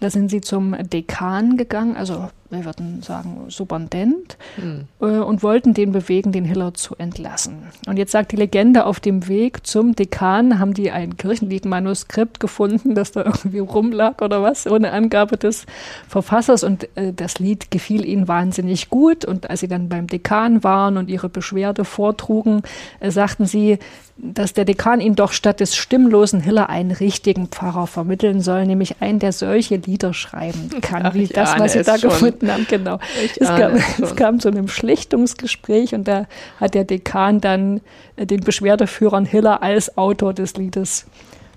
Da 0.00 0.10
sind 0.10 0.30
sie 0.30 0.42
zum 0.42 0.76
Dekan 0.78 1.56
gegangen, 1.56 1.96
also 1.96 2.28
wir 2.56 2.64
würden 2.64 3.02
sagen 3.02 3.44
Superintendent, 3.48 4.36
mhm. 4.56 4.86
äh, 5.00 5.04
und 5.04 5.42
wollten 5.42 5.74
den 5.74 5.92
bewegen, 5.92 6.32
den 6.32 6.44
Hiller 6.44 6.74
zu 6.74 6.96
entlassen. 6.96 7.58
Und 7.86 7.96
jetzt 7.98 8.12
sagt 8.12 8.32
die 8.32 8.36
Legende, 8.36 8.86
auf 8.86 9.00
dem 9.00 9.28
Weg 9.28 9.66
zum 9.66 9.94
Dekan 9.94 10.58
haben 10.58 10.74
die 10.74 10.90
ein 10.90 11.16
Kirchenliedmanuskript 11.16 12.40
gefunden, 12.40 12.94
das 12.94 13.12
da 13.12 13.24
irgendwie 13.24 13.58
rumlag 13.58 14.20
oder 14.22 14.42
was, 14.42 14.66
ohne 14.66 14.92
Angabe 14.92 15.36
des 15.36 15.66
Verfassers. 16.08 16.64
Und 16.64 16.88
äh, 16.96 17.12
das 17.12 17.38
Lied 17.38 17.70
gefiel 17.70 18.04
ihnen 18.04 18.28
wahnsinnig 18.28 18.90
gut. 18.90 19.24
Und 19.24 19.50
als 19.50 19.60
sie 19.60 19.68
dann 19.68 19.88
beim 19.88 20.06
Dekan 20.06 20.64
waren 20.64 20.96
und 20.96 21.08
ihre 21.08 21.28
Beschwerde 21.28 21.84
vortrugen, 21.84 22.62
äh, 23.00 23.10
sagten 23.10 23.46
sie, 23.46 23.78
dass 24.18 24.54
der 24.54 24.64
Dekan 24.64 25.00
ihnen 25.00 25.14
doch 25.14 25.32
statt 25.32 25.60
des 25.60 25.76
stimmlosen 25.76 26.40
Hiller 26.40 26.70
einen 26.70 26.90
richtigen 26.90 27.48
Pfarrer 27.48 27.86
vermitteln 27.86 28.40
soll, 28.40 28.64
nämlich 28.66 28.96
einen, 29.00 29.18
der 29.18 29.32
solche 29.32 29.76
Lieder 29.76 30.14
schreiben 30.14 30.70
kann, 30.80 31.06
Ach, 31.06 31.14
wie 31.14 31.26
das, 31.26 31.58
was 31.58 31.74
sie 31.74 31.82
da 31.82 31.98
schon. 31.98 32.10
gefunden 32.10 32.45
haben. 32.52 32.66
Genau. 32.68 32.98
Es 33.38 33.48
kam, 33.48 33.76
es 34.02 34.16
kam, 34.16 34.40
zu 34.40 34.48
einem 34.48 34.68
Schlichtungsgespräch 34.68 35.94
und 35.94 36.08
da 36.08 36.26
hat 36.60 36.74
der 36.74 36.84
Dekan 36.84 37.40
dann 37.40 37.80
äh, 38.16 38.26
den 38.26 38.40
Beschwerdeführern 38.40 39.24
Hiller 39.24 39.62
als 39.62 39.96
Autor 39.96 40.34
des 40.34 40.56
Liedes 40.56 41.06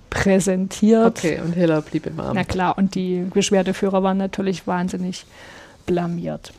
präsentiert. 0.10 1.06
Okay, 1.06 1.40
und 1.44 1.54
Hiller 1.54 1.82
blieb 1.82 2.06
im 2.06 2.20
Amt. 2.20 2.36
Na 2.36 2.44
klar, 2.44 2.78
und 2.78 2.96
die 2.96 3.26
Beschwerdeführer 3.34 4.04
waren 4.04 4.18
natürlich 4.18 4.68
wahnsinnig 4.68 5.26
blamiert. 5.86 6.52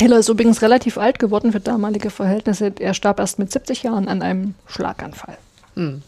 Hiller 0.00 0.18
ist 0.18 0.28
übrigens 0.28 0.62
relativ 0.62 0.98
alt 0.98 1.18
geworden 1.18 1.52
für 1.52 1.60
damalige 1.60 2.10
Verhältnisse. 2.10 2.72
Er 2.78 2.94
starb 2.94 3.20
erst 3.20 3.38
mit 3.38 3.52
70 3.52 3.82
Jahren 3.82 4.08
an 4.08 4.22
einem 4.22 4.54
Schlaganfall. 4.66 5.36
Hm. 5.74 6.02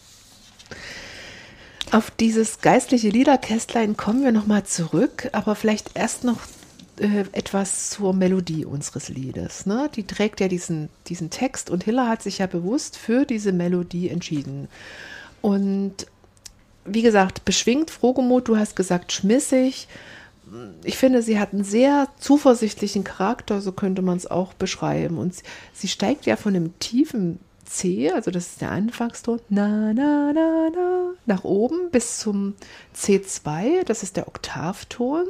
Auf 1.93 2.11
dieses 2.11 2.61
geistliche 2.61 3.11
Liederkästlein 3.11 3.97
kommen 3.97 4.25
wir 4.25 4.33
nochmal 4.33 4.65
zurück, 4.65 5.29
aber 5.33 5.55
vielleicht 5.55 5.93
erst 5.95 6.25
noch 6.25 6.39
äh, 6.99 7.25
etwas 7.33 7.91
zur 7.91 8.13
Melodie 8.13 8.65
unseres 8.65 9.09
Liedes. 9.09 9.67
Ne? 9.67 9.91
Die 9.95 10.05
trägt 10.05 10.41
ja 10.41 10.49
diesen, 10.49 10.89
diesen 11.07 11.31
Text 11.31 11.71
und 11.71 11.85
Hiller 11.85 12.09
hat 12.09 12.23
sich 12.23 12.39
ja 12.39 12.47
bewusst 12.47 12.97
für 12.97 13.25
diese 13.25 13.53
Melodie 13.53 14.09
entschieden. 14.09 14.69
Und 15.43 16.07
wie 16.85 17.03
gesagt, 17.03 17.45
beschwingt, 17.45 17.91
frohgemut, 17.91 18.49
du 18.49 18.57
hast 18.57 18.77
gesagt 18.77 19.13
schmissig 19.13 19.89
ich 20.85 20.97
finde, 20.97 21.23
sie 21.23 21.41
hat 21.41 21.53
einen 21.53 21.65
sehr 21.65 22.09
zuversichtlichen 22.19 23.05
Charakter, 23.05 23.61
so 23.61 23.73
könnte 23.73 24.03
man 24.03 24.17
es 24.17 24.31
auch 24.31 24.55
beschreiben. 24.55 25.19
Und 25.19 25.35
sie 25.73 25.89
steigt 25.89 26.27
ja 26.27 26.37
von 26.37 26.55
einem 26.55 26.79
tiefen 26.79 27.41
C, 27.65 28.11
also 28.13 28.31
das 28.31 28.47
ist 28.47 28.61
der 28.61 28.71
Anfangston, 28.71 29.41
na, 29.49 29.93
na, 29.93 30.33
na, 30.33 30.71
na, 30.73 31.11
nach 31.27 31.43
oben 31.43 31.91
bis 31.91 32.19
zum 32.19 32.55
C2, 32.95 33.83
das 33.85 34.05
ist 34.05 34.17
der 34.17 34.29
Oktavton, 34.29 35.27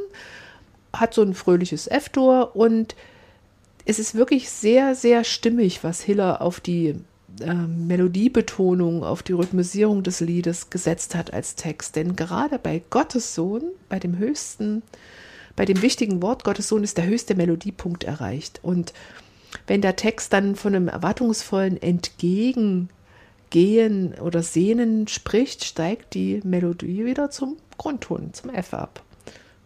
hat 1.00 1.14
so 1.14 1.22
ein 1.22 1.34
fröhliches 1.34 1.86
F-Dur 1.86 2.54
und 2.54 2.94
es 3.84 3.98
ist 3.98 4.14
wirklich 4.14 4.50
sehr, 4.50 4.94
sehr 4.94 5.24
stimmig, 5.24 5.84
was 5.84 6.00
Hiller 6.00 6.42
auf 6.42 6.60
die 6.60 6.96
äh, 7.40 7.54
Melodiebetonung, 7.54 9.04
auf 9.04 9.22
die 9.22 9.32
Rhythmisierung 9.32 10.02
des 10.02 10.20
Liedes 10.20 10.70
gesetzt 10.70 11.14
hat 11.14 11.32
als 11.32 11.54
Text. 11.54 11.96
Denn 11.96 12.16
gerade 12.16 12.58
bei 12.58 12.82
Gottes 12.90 13.34
Sohn, 13.34 13.62
bei 13.88 13.98
dem 13.98 14.18
höchsten, 14.18 14.82
bei 15.54 15.64
dem 15.64 15.82
wichtigen 15.82 16.20
Wort 16.22 16.44
Gottes 16.44 16.68
Sohn 16.68 16.82
ist 16.82 16.98
der 16.98 17.06
höchste 17.06 17.34
Melodiepunkt 17.36 18.04
erreicht. 18.04 18.60
Und 18.62 18.92
wenn 19.66 19.82
der 19.82 19.96
Text 19.96 20.32
dann 20.32 20.56
von 20.56 20.74
einem 20.74 20.88
erwartungsvollen 20.88 21.80
Entgegengehen 21.80 22.88
oder 24.20 24.42
Sehnen 24.42 25.06
spricht, 25.06 25.64
steigt 25.64 26.14
die 26.14 26.40
Melodie 26.42 27.04
wieder 27.04 27.30
zum 27.30 27.56
Grundton, 27.78 28.32
zum 28.32 28.50
F 28.50 28.74
ab. 28.74 29.02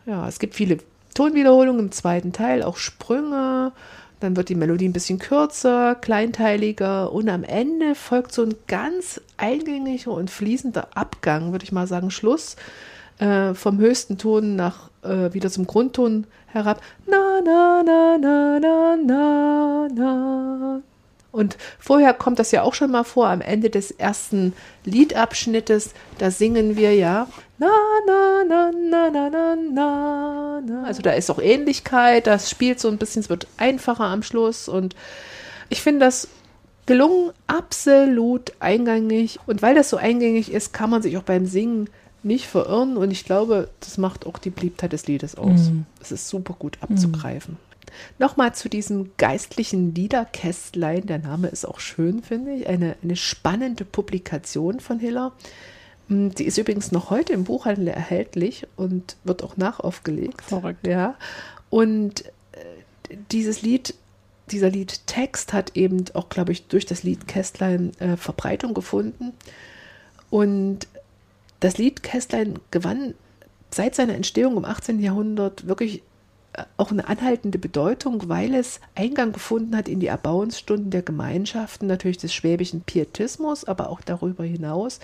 Ja, 0.06 0.28
es 0.28 0.38
gibt 0.38 0.54
viele 0.54 0.78
Tonwiederholungen 1.14 1.86
im 1.86 1.92
zweiten 1.92 2.32
Teil, 2.32 2.62
auch 2.62 2.76
Sprünge, 2.76 3.72
dann 4.20 4.36
wird 4.36 4.50
die 4.50 4.54
Melodie 4.54 4.88
ein 4.88 4.92
bisschen 4.92 5.18
kürzer, 5.18 5.94
kleinteiliger 5.94 7.12
und 7.12 7.28
am 7.28 7.42
Ende 7.42 7.94
folgt 7.94 8.32
so 8.32 8.42
ein 8.42 8.54
ganz 8.68 9.20
eingängiger 9.38 10.12
und 10.12 10.30
fließender 10.30 10.88
Abgang, 10.94 11.52
würde 11.52 11.64
ich 11.64 11.72
mal 11.72 11.86
sagen, 11.86 12.10
Schluss 12.10 12.56
äh, 13.18 13.54
vom 13.54 13.78
höchsten 13.78 14.18
Ton 14.18 14.56
nach 14.56 14.90
äh, 15.02 15.32
wieder 15.32 15.50
zum 15.50 15.66
Grundton 15.66 16.26
herab. 16.46 16.82
Na, 17.06 17.40
na, 17.44 17.82
na, 17.84 18.18
na, 18.18 18.58
na, 18.58 18.96
na, 18.96 19.88
na. 19.94 20.82
Und 21.32 21.56
vorher 21.78 22.12
kommt 22.12 22.40
das 22.40 22.50
ja 22.50 22.62
auch 22.62 22.74
schon 22.74 22.90
mal 22.90 23.04
vor, 23.04 23.28
am 23.28 23.40
Ende 23.40 23.70
des 23.70 23.92
ersten 23.92 24.52
Liedabschnittes, 24.84 25.94
da 26.18 26.30
singen 26.30 26.76
wir 26.76 26.94
ja 26.94 27.28
na, 27.58 27.68
na, 28.06 28.44
na, 28.48 28.70
na. 28.72 29.09
Also 30.90 31.02
da 31.02 31.12
ist 31.12 31.30
auch 31.30 31.38
Ähnlichkeit, 31.38 32.26
das 32.26 32.50
spielt 32.50 32.80
so 32.80 32.88
ein 32.88 32.99
bisschen, 32.99 33.20
es 33.20 33.28
wird 33.28 33.47
einfacher 33.59 34.06
am 34.06 34.25
Schluss 34.25 34.68
und 34.68 34.97
ich 35.68 35.82
finde 35.82 36.00
das 36.00 36.26
gelungen, 36.85 37.30
absolut 37.47 38.54
eingängig. 38.59 39.38
Und 39.47 39.62
weil 39.62 39.76
das 39.76 39.88
so 39.88 39.99
eingängig 39.99 40.50
ist, 40.50 40.73
kann 40.73 40.90
man 40.90 41.00
sich 41.00 41.16
auch 41.16 41.23
beim 41.23 41.47
Singen 41.47 41.88
nicht 42.25 42.49
verirren. 42.49 42.97
Und 42.97 43.12
ich 43.12 43.25
glaube, 43.25 43.70
das 43.78 43.99
macht 43.99 44.26
auch 44.26 44.37
die 44.37 44.50
Beliebtheit 44.50 44.92
des 44.92 45.06
Liedes 45.06 45.37
aus. 45.37 45.70
Mhm. 45.70 45.87
Es 46.00 46.11
ist 46.11 46.28
super 46.28 46.56
gut 46.59 46.78
abzugreifen. 46.80 47.54
Mhm. 47.54 48.18
Nochmal 48.18 48.52
zu 48.56 48.68
diesem 48.68 49.12
geistlichen 49.16 49.94
Liederkästlein. 49.94 51.06
Der 51.06 51.18
Name 51.18 51.47
ist 51.47 51.68
auch 51.68 51.78
schön, 51.78 52.25
finde 52.25 52.52
ich. 52.54 52.66
Eine, 52.66 52.97
eine 53.00 53.14
spannende 53.14 53.85
Publikation 53.85 54.80
von 54.80 54.99
Hiller. 54.99 55.30
Hm, 56.10 56.34
die 56.34 56.44
ist 56.44 56.58
übrigens 56.58 56.90
noch 56.92 57.08
heute 57.10 57.32
im 57.32 57.44
Buchhandel 57.44 57.88
erhältlich 57.88 58.66
und 58.76 59.16
wird 59.24 59.42
auch 59.42 59.56
nachaufgelegt. 59.56 60.42
Verrückt. 60.42 60.86
Ja. 60.86 61.14
Und 61.70 62.26
äh, 62.52 63.16
dieses 63.30 63.62
Lied, 63.62 63.94
dieser 64.50 64.68
Liedtext 64.68 65.52
hat 65.52 65.76
eben 65.76 66.04
auch, 66.14 66.28
glaube 66.28 66.50
ich, 66.52 66.66
durch 66.66 66.84
das 66.84 67.04
Lied 67.04 67.28
Kästlein 67.28 67.92
äh, 68.00 68.16
Verbreitung 68.16 68.74
gefunden. 68.74 69.32
Und 70.30 70.88
das 71.60 71.78
Lied 71.78 72.02
Kästlein 72.02 72.58
gewann 72.72 73.14
seit 73.70 73.94
seiner 73.94 74.14
Entstehung 74.14 74.56
im 74.56 74.64
18. 74.64 74.98
Jahrhundert 75.00 75.68
wirklich 75.68 76.02
auch 76.76 76.90
eine 76.90 77.07
anhaltende 77.09 77.59
Bedeutung, 77.59 78.28
weil 78.28 78.54
es 78.54 78.80
Eingang 78.95 79.33
gefunden 79.33 79.76
hat 79.76 79.88
in 79.88 80.00
die 80.00 80.09
Erbauungsstunden 80.09 80.90
der 80.90 81.02
Gemeinschaften, 81.02 81.87
natürlich 81.87 82.19
des 82.19 82.35
schwäbischen 82.35 82.83
Pietismus, 82.83 83.64
aber 83.64 83.90
auch 83.90 84.00
darüber 84.00 84.45
hinaus. 84.45 84.99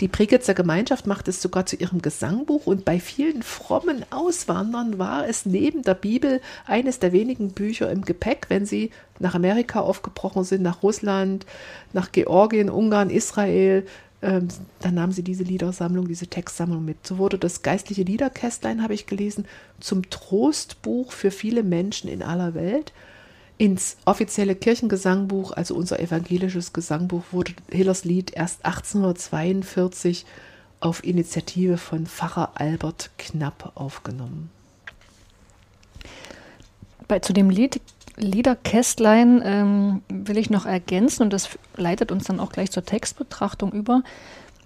Die 0.00 0.08
Prigitzer 0.08 0.52
Gemeinschaft 0.52 1.06
macht 1.06 1.26
es 1.26 1.40
sogar 1.40 1.64
zu 1.64 1.76
ihrem 1.76 2.02
Gesangbuch 2.02 2.66
und 2.66 2.84
bei 2.84 3.00
vielen 3.00 3.42
frommen 3.42 4.04
Auswandern 4.10 4.98
war 4.98 5.26
es 5.26 5.46
neben 5.46 5.80
der 5.82 5.94
Bibel 5.94 6.42
eines 6.66 6.98
der 6.98 7.12
wenigen 7.12 7.52
Bücher 7.52 7.90
im 7.90 8.04
Gepäck, 8.04 8.46
wenn 8.50 8.66
sie 8.66 8.90
nach 9.18 9.34
Amerika 9.34 9.80
aufgebrochen 9.80 10.44
sind, 10.44 10.60
nach 10.60 10.82
Russland, 10.82 11.46
nach 11.94 12.12
Georgien, 12.12 12.68
Ungarn, 12.68 13.08
Israel. 13.08 13.86
Ähm, 14.22 14.48
dann 14.80 14.94
nahmen 14.94 15.12
sie 15.12 15.22
diese 15.22 15.44
Liedersammlung, 15.44 16.08
diese 16.08 16.26
Textsammlung 16.26 16.84
mit. 16.84 17.06
So 17.06 17.18
wurde 17.18 17.38
das 17.38 17.62
geistliche 17.62 18.02
Liederkästlein, 18.02 18.82
habe 18.82 18.94
ich 18.94 19.06
gelesen, 19.06 19.46
zum 19.78 20.08
Trostbuch 20.08 21.12
für 21.12 21.30
viele 21.30 21.62
Menschen 21.62 22.08
in 22.08 22.22
aller 22.22 22.54
Welt. 22.54 22.92
Ins 23.58 23.96
offizielle 24.04 24.54
Kirchengesangbuch, 24.54 25.52
also 25.52 25.74
unser 25.74 26.00
evangelisches 26.00 26.72
Gesangbuch, 26.72 27.24
wurde 27.32 27.52
Hillers 27.70 28.04
Lied 28.04 28.32
erst 28.32 28.64
1842 28.64 30.26
auf 30.80 31.04
Initiative 31.04 31.78
von 31.78 32.06
Pfarrer 32.06 32.52
Albert 32.54 33.10
Knapp 33.18 33.72
aufgenommen. 33.74 34.50
Bei, 37.08 37.20
zu 37.20 37.32
dem 37.32 37.50
Lied 37.50 37.80
Liederkästlein 38.16 39.42
ähm, 39.44 40.02
will 40.08 40.38
ich 40.38 40.50
noch 40.50 40.66
ergänzen 40.66 41.22
und 41.22 41.32
das 41.32 41.50
leitet 41.76 42.10
uns 42.12 42.24
dann 42.24 42.40
auch 42.40 42.50
gleich 42.50 42.70
zur 42.70 42.84
Textbetrachtung 42.84 43.72
über. 43.72 44.02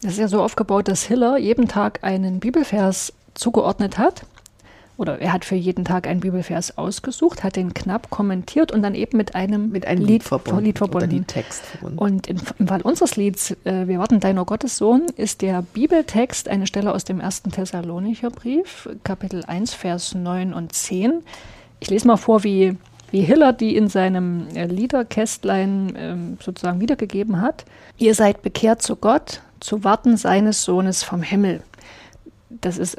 Das 0.02 0.12
ist 0.12 0.18
ja 0.18 0.28
so 0.28 0.42
aufgebaut, 0.42 0.88
dass 0.88 1.02
Hiller 1.02 1.36
jeden 1.36 1.68
Tag 1.68 2.00
einen 2.02 2.40
Bibelvers 2.40 3.12
zugeordnet 3.34 3.98
hat 3.98 4.24
oder 5.00 5.18
er 5.18 5.32
hat 5.32 5.46
für 5.46 5.54
jeden 5.54 5.86
Tag 5.86 6.06
einen 6.06 6.20
Bibelvers 6.20 6.76
ausgesucht, 6.76 7.42
hat 7.42 7.56
den 7.56 7.72
knapp 7.72 8.10
kommentiert 8.10 8.70
und 8.70 8.82
dann 8.82 8.94
eben 8.94 9.16
mit 9.16 9.34
einem, 9.34 9.70
mit 9.70 9.86
einem 9.86 10.02
Lied, 10.02 10.10
Lied 10.10 10.22
verbunden. 10.24 10.62
Lied 10.62 10.76
verbunden. 10.76 11.06
Oder 11.06 11.26
Text 11.26 11.64
verbunden. 11.64 11.96
Und 11.96 12.26
im, 12.26 12.36
im 12.58 12.68
Fall 12.68 12.82
unseres 12.82 13.16
Lieds, 13.16 13.52
äh, 13.64 13.88
Wir 13.88 13.98
warten 13.98 14.20
deiner 14.20 14.44
Gottessohn, 14.44 15.06
ist 15.16 15.40
der 15.40 15.62
Bibeltext 15.62 16.48
eine 16.50 16.66
Stelle 16.66 16.92
aus 16.92 17.04
dem 17.04 17.18
ersten 17.18 17.50
Thessalonicher 17.50 18.28
Brief, 18.28 18.90
Kapitel 19.02 19.42
1, 19.46 19.72
Vers 19.72 20.14
9 20.14 20.52
und 20.52 20.74
10. 20.74 21.22
Ich 21.80 21.88
lese 21.88 22.06
mal 22.06 22.18
vor, 22.18 22.44
wie, 22.44 22.76
wie 23.10 23.22
Hiller 23.22 23.52
die 23.52 23.76
in 23.76 23.88
seinem 23.88 24.48
äh, 24.54 24.66
Liederkästlein 24.66 25.96
äh, 25.96 26.42
sozusagen 26.42 26.80
wiedergegeben 26.80 27.40
hat. 27.40 27.64
Ihr 27.98 28.14
seid 28.14 28.42
bekehrt 28.42 28.82
zu 28.82 28.96
Gott, 28.96 29.42
zu 29.60 29.84
Warten 29.84 30.16
seines 30.16 30.62
Sohnes 30.62 31.02
vom 31.02 31.22
Himmel. 31.22 31.62
Das 32.48 32.78
ist 32.78 32.98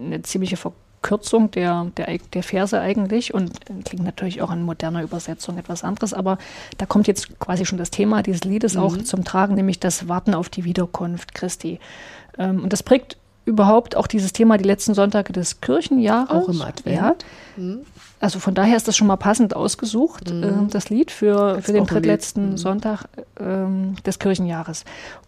eine 0.00 0.22
ziemliche 0.22 0.56
Verkürzung 0.56 0.86
Verkürzung 1.06 1.52
der, 1.52 1.86
der, 1.96 2.18
der 2.32 2.42
Verse 2.42 2.80
eigentlich 2.80 3.32
und 3.32 3.60
klingt 3.84 4.04
natürlich 4.04 4.42
auch 4.42 4.50
in 4.50 4.62
moderner 4.62 5.02
Übersetzung 5.02 5.56
etwas 5.56 5.84
anderes, 5.84 6.12
aber 6.12 6.36
da 6.78 6.86
kommt 6.86 7.06
jetzt 7.06 7.38
quasi 7.38 7.64
schon 7.64 7.78
das 7.78 7.90
Thema 7.90 8.24
dieses 8.24 8.42
Liedes 8.42 8.74
mhm. 8.74 8.80
auch 8.80 8.96
zum 8.98 9.22
Tragen, 9.22 9.54
nämlich 9.54 9.78
das 9.78 10.08
Warten 10.08 10.34
auf 10.34 10.48
die 10.48 10.64
Wiederkunft 10.64 11.32
Christi. 11.32 11.78
Ähm, 12.38 12.64
und 12.64 12.72
das 12.72 12.82
prägt 12.82 13.18
überhaupt 13.46 13.96
auch 13.96 14.06
dieses 14.06 14.34
Thema 14.34 14.58
die 14.58 14.64
letzten 14.64 14.92
Sonntage 14.92 15.32
des 15.32 15.62
Kirchenjahres. 15.62 16.30
Auch 16.30 16.48
im 16.48 16.60
Advent. 16.60 16.96
Ja. 16.96 17.14
Mhm. 17.56 17.78
Also 18.18 18.38
von 18.38 18.54
daher 18.54 18.76
ist 18.76 18.88
das 18.88 18.96
schon 18.96 19.06
mal 19.06 19.16
passend 19.16 19.54
ausgesucht, 19.54 20.30
mhm. 20.32 20.42
äh, 20.42 20.70
das 20.70 20.90
Lied 20.90 21.10
für, 21.10 21.60
für 21.62 21.72
den 21.72 21.84
drittletzten 21.84 22.52
mhm. 22.52 22.56
Sonntag 22.56 23.04
äh, 23.38 24.02
des 24.04 24.18
Kirchenjahres. 24.18 24.84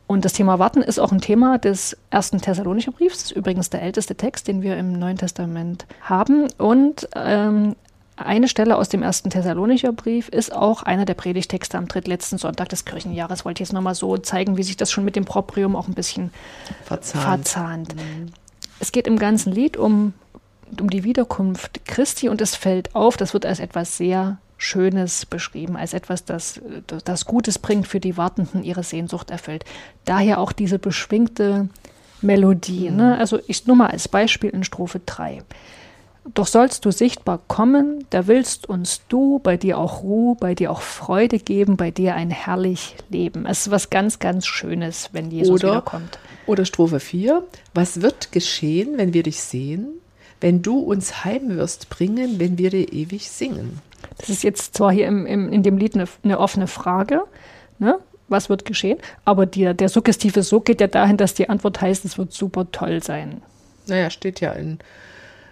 Und 0.06 0.24
das 0.24 0.32
Thema 0.32 0.58
Warten 0.58 0.80
ist 0.82 0.98
auch 0.98 1.12
ein 1.12 1.20
Thema 1.20 1.58
des 1.58 1.96
ersten 2.10 2.40
Thessalonicher 2.40 2.92
Briefs. 2.92 3.18
Das 3.18 3.24
ist 3.30 3.36
übrigens 3.36 3.68
der 3.68 3.82
älteste 3.82 4.14
Text, 4.14 4.48
den 4.48 4.62
wir 4.62 4.76
im 4.78 4.98
Neuen 4.98 5.18
Testament 5.18 5.86
haben. 6.00 6.48
Und 6.56 7.08
ähm, 7.14 7.76
eine 8.24 8.48
Stelle 8.48 8.76
aus 8.76 8.88
dem 8.88 9.02
ersten 9.02 9.30
Thessalonicher 9.30 9.92
Brief 9.92 10.28
ist 10.28 10.52
auch 10.52 10.82
einer 10.82 11.04
der 11.04 11.14
Predigtexte 11.14 11.78
am 11.78 11.88
drittletzten 11.88 12.38
Sonntag 12.38 12.68
des 12.68 12.84
Kirchenjahres. 12.84 13.44
Wollte 13.44 13.62
ich 13.62 13.68
jetzt 13.68 13.74
nochmal 13.74 13.94
so 13.94 14.16
zeigen, 14.16 14.56
wie 14.56 14.62
sich 14.62 14.76
das 14.76 14.90
schon 14.90 15.04
mit 15.04 15.16
dem 15.16 15.24
Proprium 15.24 15.76
auch 15.76 15.88
ein 15.88 15.94
bisschen 15.94 16.30
verzahnt. 16.84 17.24
verzahnt. 17.24 17.96
Mhm. 17.96 18.26
Es 18.80 18.92
geht 18.92 19.06
im 19.06 19.18
ganzen 19.18 19.52
Lied 19.52 19.76
um, 19.76 20.14
um 20.80 20.90
die 20.90 21.04
Wiederkunft 21.04 21.84
Christi 21.86 22.28
und 22.28 22.40
es 22.40 22.54
fällt 22.54 22.94
auf, 22.94 23.16
das 23.16 23.34
wird 23.34 23.46
als 23.46 23.60
etwas 23.60 23.96
sehr 23.96 24.38
Schönes 24.56 25.24
beschrieben, 25.24 25.76
als 25.76 25.94
etwas, 25.94 26.24
das, 26.24 26.60
das 27.04 27.24
Gutes 27.24 27.58
bringt 27.58 27.86
für 27.86 28.00
die 28.00 28.16
Wartenden, 28.16 28.64
ihre 28.64 28.82
Sehnsucht 28.82 29.30
erfüllt. 29.30 29.64
Daher 30.04 30.40
auch 30.40 30.52
diese 30.52 30.80
beschwingte 30.80 31.68
Melodie. 32.20 32.90
Mhm. 32.90 32.96
Ne? 32.96 33.18
Also 33.18 33.38
ich 33.46 33.66
nur 33.66 33.76
mal 33.76 33.90
als 33.90 34.08
Beispiel 34.08 34.50
in 34.50 34.64
Strophe 34.64 35.00
3. 35.04 35.42
Doch 36.34 36.46
sollst 36.46 36.84
du 36.84 36.90
sichtbar 36.90 37.40
kommen, 37.48 38.04
da 38.10 38.26
willst 38.26 38.68
uns 38.68 39.02
du, 39.08 39.38
bei 39.38 39.56
dir 39.56 39.78
auch 39.78 40.02
Ruhe, 40.02 40.36
bei 40.38 40.54
dir 40.54 40.70
auch 40.70 40.82
Freude 40.82 41.38
geben, 41.38 41.76
bei 41.76 41.90
dir 41.90 42.14
ein 42.14 42.30
herrlich 42.30 42.96
Leben. 43.08 43.46
Es 43.46 43.66
ist 43.66 43.70
was 43.70 43.90
ganz, 43.90 44.18
ganz 44.18 44.46
Schönes, 44.46 45.10
wenn 45.12 45.30
Jesus 45.30 45.54
oder, 45.54 45.70
wiederkommt. 45.70 46.18
Oder 46.46 46.64
Strophe 46.64 47.00
4. 47.00 47.44
Was 47.74 48.02
wird 48.02 48.32
geschehen, 48.32 48.98
wenn 48.98 49.14
wir 49.14 49.22
dich 49.22 49.40
sehen? 49.40 49.88
Wenn 50.40 50.62
du 50.62 50.78
uns 50.78 51.24
heim 51.24 51.56
wirst 51.56 51.88
bringen, 51.88 52.38
wenn 52.38 52.58
wir 52.58 52.70
dir 52.70 52.92
ewig 52.92 53.30
singen. 53.30 53.80
Das 54.18 54.28
ist 54.28 54.42
jetzt 54.42 54.76
zwar 54.76 54.92
hier 54.92 55.06
im, 55.06 55.26
im, 55.26 55.52
in 55.52 55.62
dem 55.62 55.78
Lied 55.78 55.94
eine, 55.94 56.06
eine 56.22 56.38
offene 56.38 56.66
Frage, 56.66 57.22
ne? 57.78 57.98
was 58.28 58.50
wird 58.50 58.64
geschehen, 58.64 58.98
aber 59.24 59.46
die, 59.46 59.72
der 59.74 59.88
suggestive 59.88 60.42
So 60.42 60.60
geht 60.60 60.80
ja 60.80 60.86
dahin, 60.86 61.16
dass 61.16 61.34
die 61.34 61.48
Antwort 61.48 61.80
heißt, 61.80 62.04
es 62.04 62.18
wird 62.18 62.32
super 62.32 62.70
toll 62.70 63.02
sein. 63.02 63.42
Naja, 63.86 64.10
steht 64.10 64.40
ja 64.40 64.52
in 64.52 64.78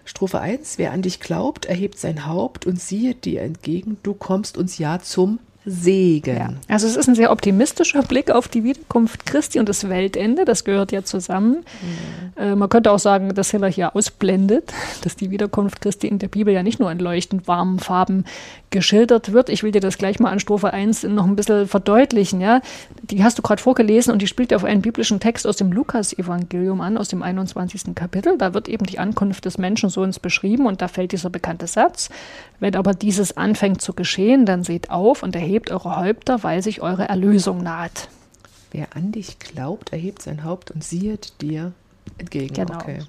Strophe 0.09 0.39
1, 0.41 0.79
wer 0.79 0.93
an 0.93 1.03
dich 1.03 1.19
glaubt, 1.19 1.67
erhebt 1.67 1.99
sein 1.99 2.27
Haupt 2.27 2.65
und 2.65 2.81
siehet 2.81 3.25
dir 3.25 3.43
entgegen, 3.43 3.99
du 4.05 4.15
kommst 4.15 4.57
uns 4.57 4.79
ja 4.79 5.01
zum 5.01 5.41
Segen. 5.69 6.37
Ja. 6.37 6.49
Also 6.69 6.87
es 6.87 6.97
ist 6.97 7.09
ein 7.09 7.17
sehr 7.17 7.33
optimistischer 7.33 8.03
Blick 8.03 8.31
auf 8.31 8.47
die 8.47 8.63
Wiederkunft 8.63 9.27
Christi 9.27 9.59
und 9.59 9.69
das 9.69 9.89
Weltende. 9.89 10.45
Das 10.45 10.63
gehört 10.63 10.93
ja 10.93 11.03
zusammen. 11.03 11.65
Mhm. 12.37 12.43
Äh, 12.43 12.55
man 12.55 12.69
könnte 12.69 12.93
auch 12.93 13.01
sagen, 13.01 13.35
dass 13.35 13.51
Hiller 13.51 13.69
hier 13.69 13.97
ausblendet, 13.97 14.73
dass 15.03 15.17
die 15.17 15.33
Wiederkunft 15.33 15.81
Christi 15.81 16.07
in 16.07 16.21
der 16.21 16.29
Bibel 16.29 16.55
ja 16.55 16.63
nicht 16.63 16.79
nur 16.79 16.91
in 16.93 17.01
leuchtend 17.01 17.49
warmen 17.49 17.81
Farben 17.81 18.25
geschildert 18.71 19.33
wird. 19.33 19.49
Ich 19.49 19.63
will 19.63 19.73
dir 19.73 19.81
das 19.81 19.99
gleich 19.99 20.21
mal 20.21 20.31
an 20.31 20.39
Strophe 20.39 20.73
1 20.73 21.05
noch 21.05 21.25
ein 21.25 21.35
bisschen 21.35 21.67
verdeutlichen. 21.67 22.41
Ja? 22.41 22.61
Die 23.03 23.25
hast 23.25 23.39
du 23.39 23.43
gerade 23.43 23.63
vorgelesen 23.63 24.13
und 24.13 24.23
die 24.23 24.27
spielt 24.27 24.55
auf 24.55 24.65
einen 24.65 24.83
biblischen 24.83 25.19
Text 25.19 25.47
aus 25.47 25.57
dem 25.57 25.73
Lukas-Evangelium 25.73 26.81
an, 26.81 26.97
aus 26.97 27.09
dem 27.09 27.23
21. 27.23 27.95
Kapitel. 27.95 28.39
Da 28.39 28.55
wird 28.55 28.69
eben 28.69 28.87
die 28.87 28.99
Ankunft 28.99 29.45
des 29.47 29.59
Menschensohns 29.59 30.21
beschrieben 30.21 30.67
und 30.67 30.81
da 30.83 30.89
fällt 30.89 31.13
dieser 31.13 31.31
bekannte 31.31 31.67
Satz. 31.67 32.09
Wenn 32.61 32.77
aber 32.77 32.95
dieses 32.95 33.37
anfängt 33.37 33.81
zu 33.83 33.95
geschehen, 33.95 34.47
dann 34.47 34.63
seht 34.63 34.91
auf 34.91 35.23
und 35.23 35.35
erhebt 35.35 35.56
eure 35.71 35.97
Häupter, 35.97 36.43
weil 36.43 36.63
sich 36.63 36.83
eure 36.83 37.09
Erlösung 37.09 37.63
naht. 37.63 38.09
Wer 38.73 38.89
an 38.95 39.13
dich 39.13 39.39
glaubt, 39.39 39.93
erhebt 39.93 40.23
sein 40.23 40.45
Haupt 40.45 40.71
und 40.71 40.85
siehet 40.85 41.41
dir 41.41 41.73
entgegen. 42.19 42.55
Genau. 42.55 42.79
Okay. 42.79 43.01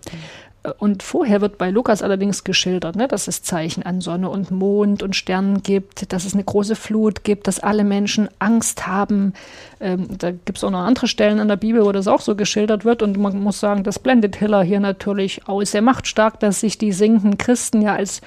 Und 0.79 1.03
vorher 1.03 1.39
wird 1.39 1.57
bei 1.57 1.69
Lukas 1.69 2.01
allerdings 2.01 2.43
geschildert, 2.43 2.95
ne, 2.95 3.07
dass 3.07 3.27
es 3.27 3.41
Zeichen 3.41 3.83
an 3.83 4.01
Sonne 4.01 4.29
und 4.29 4.51
Mond 4.51 5.01
und 5.01 5.15
Sternen 5.15 5.63
gibt, 5.63 6.11
dass 6.11 6.25
es 6.25 6.33
eine 6.33 6.43
große 6.43 6.75
Flut 6.75 7.23
gibt, 7.23 7.47
dass 7.47 7.59
alle 7.59 7.83
Menschen 7.83 8.27
Angst 8.39 8.85
haben. 8.85 9.33
Ähm, 9.79 10.17
da 10.17 10.31
gibt 10.31 10.57
es 10.57 10.63
auch 10.63 10.71
noch 10.71 10.79
andere 10.79 11.07
Stellen 11.07 11.39
in 11.39 11.47
der 11.47 11.55
Bibel, 11.55 11.85
wo 11.85 11.91
das 11.91 12.07
auch 12.07 12.21
so 12.21 12.35
geschildert 12.35 12.83
wird. 12.83 13.01
Und 13.01 13.17
man 13.17 13.39
muss 13.39 13.59
sagen, 13.59 13.83
das 13.83 13.99
blendet 13.99 14.35
Hiller 14.35 14.63
hier 14.63 14.79
natürlich 14.79 15.47
aus. 15.47 15.73
Er 15.73 15.81
macht 15.81 16.07
stark, 16.07 16.39
dass 16.39 16.59
sich 16.59 16.77
die 16.77 16.91
sinkenden 16.91 17.37
Christen 17.37 17.81
ja 17.81 17.95
als 17.95 18.21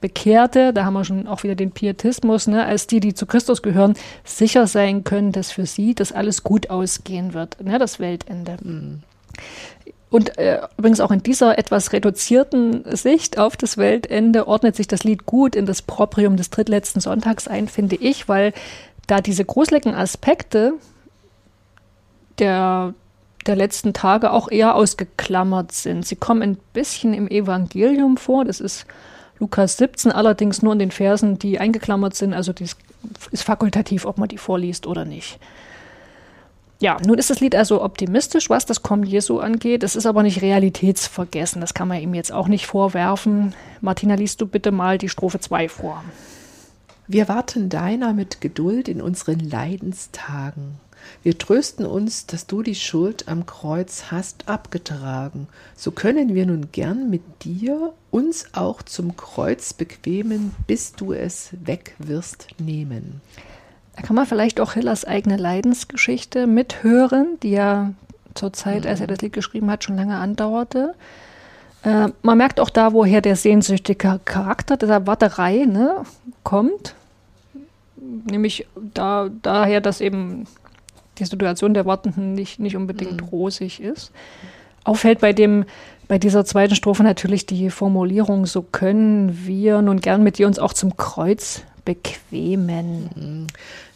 Bekehrte, 0.00 0.72
da 0.72 0.84
haben 0.84 0.94
wir 0.94 1.04
schon 1.04 1.26
auch 1.26 1.42
wieder 1.42 1.54
den 1.54 1.70
Pietismus, 1.70 2.46
ne, 2.46 2.64
als 2.64 2.86
die, 2.86 3.00
die 3.00 3.14
zu 3.14 3.26
Christus 3.26 3.62
gehören, 3.62 3.94
sicher 4.24 4.66
sein 4.66 5.04
können, 5.04 5.32
dass 5.32 5.52
für 5.52 5.66
sie 5.66 5.94
das 5.94 6.12
alles 6.12 6.42
gut 6.42 6.70
ausgehen 6.70 7.34
wird, 7.34 7.62
ne, 7.62 7.78
das 7.78 7.98
Weltende. 7.98 8.56
Mhm. 8.62 9.02
Und 10.08 10.38
äh, 10.38 10.60
übrigens 10.78 11.00
auch 11.00 11.10
in 11.10 11.22
dieser 11.22 11.58
etwas 11.58 11.92
reduzierten 11.92 12.84
Sicht 12.96 13.38
auf 13.38 13.56
das 13.56 13.76
Weltende 13.76 14.46
ordnet 14.46 14.76
sich 14.76 14.86
das 14.86 15.04
Lied 15.04 15.26
gut 15.26 15.56
in 15.56 15.66
das 15.66 15.82
Proprium 15.82 16.36
des 16.36 16.50
drittletzten 16.50 17.00
Sonntags 17.00 17.48
ein, 17.48 17.68
finde 17.68 17.96
ich, 17.96 18.28
weil 18.28 18.52
da 19.06 19.20
diese 19.20 19.44
gruseligen 19.44 19.94
Aspekte 19.94 20.74
der, 22.38 22.94
der 23.46 23.56
letzten 23.56 23.92
Tage 23.94 24.30
auch 24.30 24.50
eher 24.50 24.74
ausgeklammert 24.74 25.72
sind. 25.72 26.06
Sie 26.06 26.16
kommen 26.16 26.42
ein 26.42 26.58
bisschen 26.72 27.12
im 27.12 27.28
Evangelium 27.28 28.16
vor, 28.16 28.44
das 28.44 28.60
ist 28.60 28.86
Lukas 29.38 29.76
17, 29.76 30.12
allerdings 30.12 30.62
nur 30.62 30.72
in 30.72 30.78
den 30.78 30.90
Versen, 30.90 31.38
die 31.38 31.58
eingeklammert 31.58 32.14
sind, 32.14 32.32
also 32.32 32.52
das 32.52 32.76
ist 33.30 33.42
fakultativ, 33.42 34.06
ob 34.06 34.18
man 34.18 34.28
die 34.28 34.38
vorliest 34.38 34.86
oder 34.86 35.04
nicht. 35.04 35.38
Ja, 36.78 36.98
nun 37.06 37.16
ist 37.16 37.30
das 37.30 37.40
Lied 37.40 37.54
also 37.54 37.82
optimistisch, 37.82 38.50
was 38.50 38.66
das 38.66 38.82
Kommen 38.82 39.04
Jesu 39.04 39.38
angeht. 39.38 39.82
Es 39.82 39.96
ist 39.96 40.04
aber 40.04 40.22
nicht 40.22 40.42
realitätsvergessen. 40.42 41.62
Das 41.62 41.72
kann 41.72 41.88
man 41.88 42.02
ihm 42.02 42.12
jetzt 42.12 42.32
auch 42.32 42.48
nicht 42.48 42.66
vorwerfen. 42.66 43.54
Martina, 43.80 44.14
liest 44.14 44.42
du 44.42 44.46
bitte 44.46 44.72
mal 44.72 44.98
die 44.98 45.08
Strophe 45.08 45.40
2 45.40 45.70
vor. 45.70 46.04
Wir 47.06 47.28
warten 47.28 47.70
deiner 47.70 48.12
mit 48.12 48.42
Geduld 48.42 48.88
in 48.88 49.00
unseren 49.00 49.40
Leidenstagen. 49.40 50.78
Wir 51.22 51.38
trösten 51.38 51.86
uns, 51.86 52.26
dass 52.26 52.46
du 52.46 52.62
die 52.62 52.74
Schuld 52.74 53.28
am 53.28 53.46
Kreuz 53.46 54.04
hast 54.10 54.48
abgetragen. 54.48 55.48
So 55.74 55.90
können 55.90 56.34
wir 56.34 56.46
nun 56.46 56.68
gern 56.72 57.10
mit 57.10 57.22
dir 57.44 57.92
uns 58.10 58.46
auch 58.52 58.82
zum 58.82 59.16
Kreuz 59.16 59.72
bequemen, 59.72 60.54
bis 60.66 60.92
du 60.92 61.12
es 61.12 61.50
weg 61.64 61.94
wirst 61.98 62.48
nehmen. 62.58 63.20
Da 63.96 64.02
kann 64.02 64.16
man 64.16 64.26
vielleicht 64.26 64.60
auch 64.60 64.74
Hillers 64.74 65.04
eigene 65.04 65.36
Leidensgeschichte 65.36 66.46
mithören, 66.46 67.38
die 67.42 67.52
ja 67.52 67.94
zur 68.34 68.52
Zeit, 68.52 68.84
mhm. 68.84 68.90
als 68.90 69.00
er 69.00 69.06
das 69.06 69.20
Lied 69.20 69.32
geschrieben 69.32 69.70
hat, 69.70 69.84
schon 69.84 69.96
lange 69.96 70.16
andauerte. 70.16 70.94
Äh, 71.82 72.08
man 72.22 72.38
merkt 72.38 72.60
auch 72.60 72.70
da, 72.70 72.92
woher 72.92 73.20
der 73.20 73.36
sehnsüchtige 73.36 74.20
Charakter 74.24 74.76
dieser 74.76 75.06
Warterei 75.06 75.64
ne, 75.64 76.02
kommt. 76.42 76.94
Nämlich 77.96 78.66
da, 78.94 79.30
daher, 79.42 79.80
dass 79.80 80.00
eben 80.00 80.46
die 81.18 81.24
Situation 81.24 81.74
der 81.74 81.86
Wartenden 81.86 82.34
nicht, 82.34 82.58
nicht 82.58 82.76
unbedingt 82.76 83.22
mhm. 83.22 83.28
rosig 83.28 83.80
ist. 83.80 84.12
Auffällt 84.84 85.20
bei 85.20 85.32
dem, 85.32 85.64
bei 86.08 86.18
dieser 86.18 86.44
zweiten 86.44 86.74
Strophe 86.74 87.02
natürlich 87.02 87.46
die 87.46 87.70
Formulierung, 87.70 88.46
so 88.46 88.62
können 88.62 89.44
wir 89.44 89.82
nun 89.82 90.00
gern 90.00 90.22
mit 90.22 90.38
dir 90.38 90.46
uns 90.46 90.58
auch 90.58 90.72
zum 90.72 90.96
Kreuz 90.96 91.62
bequemen. 91.84 93.10
Mhm. 93.14 93.46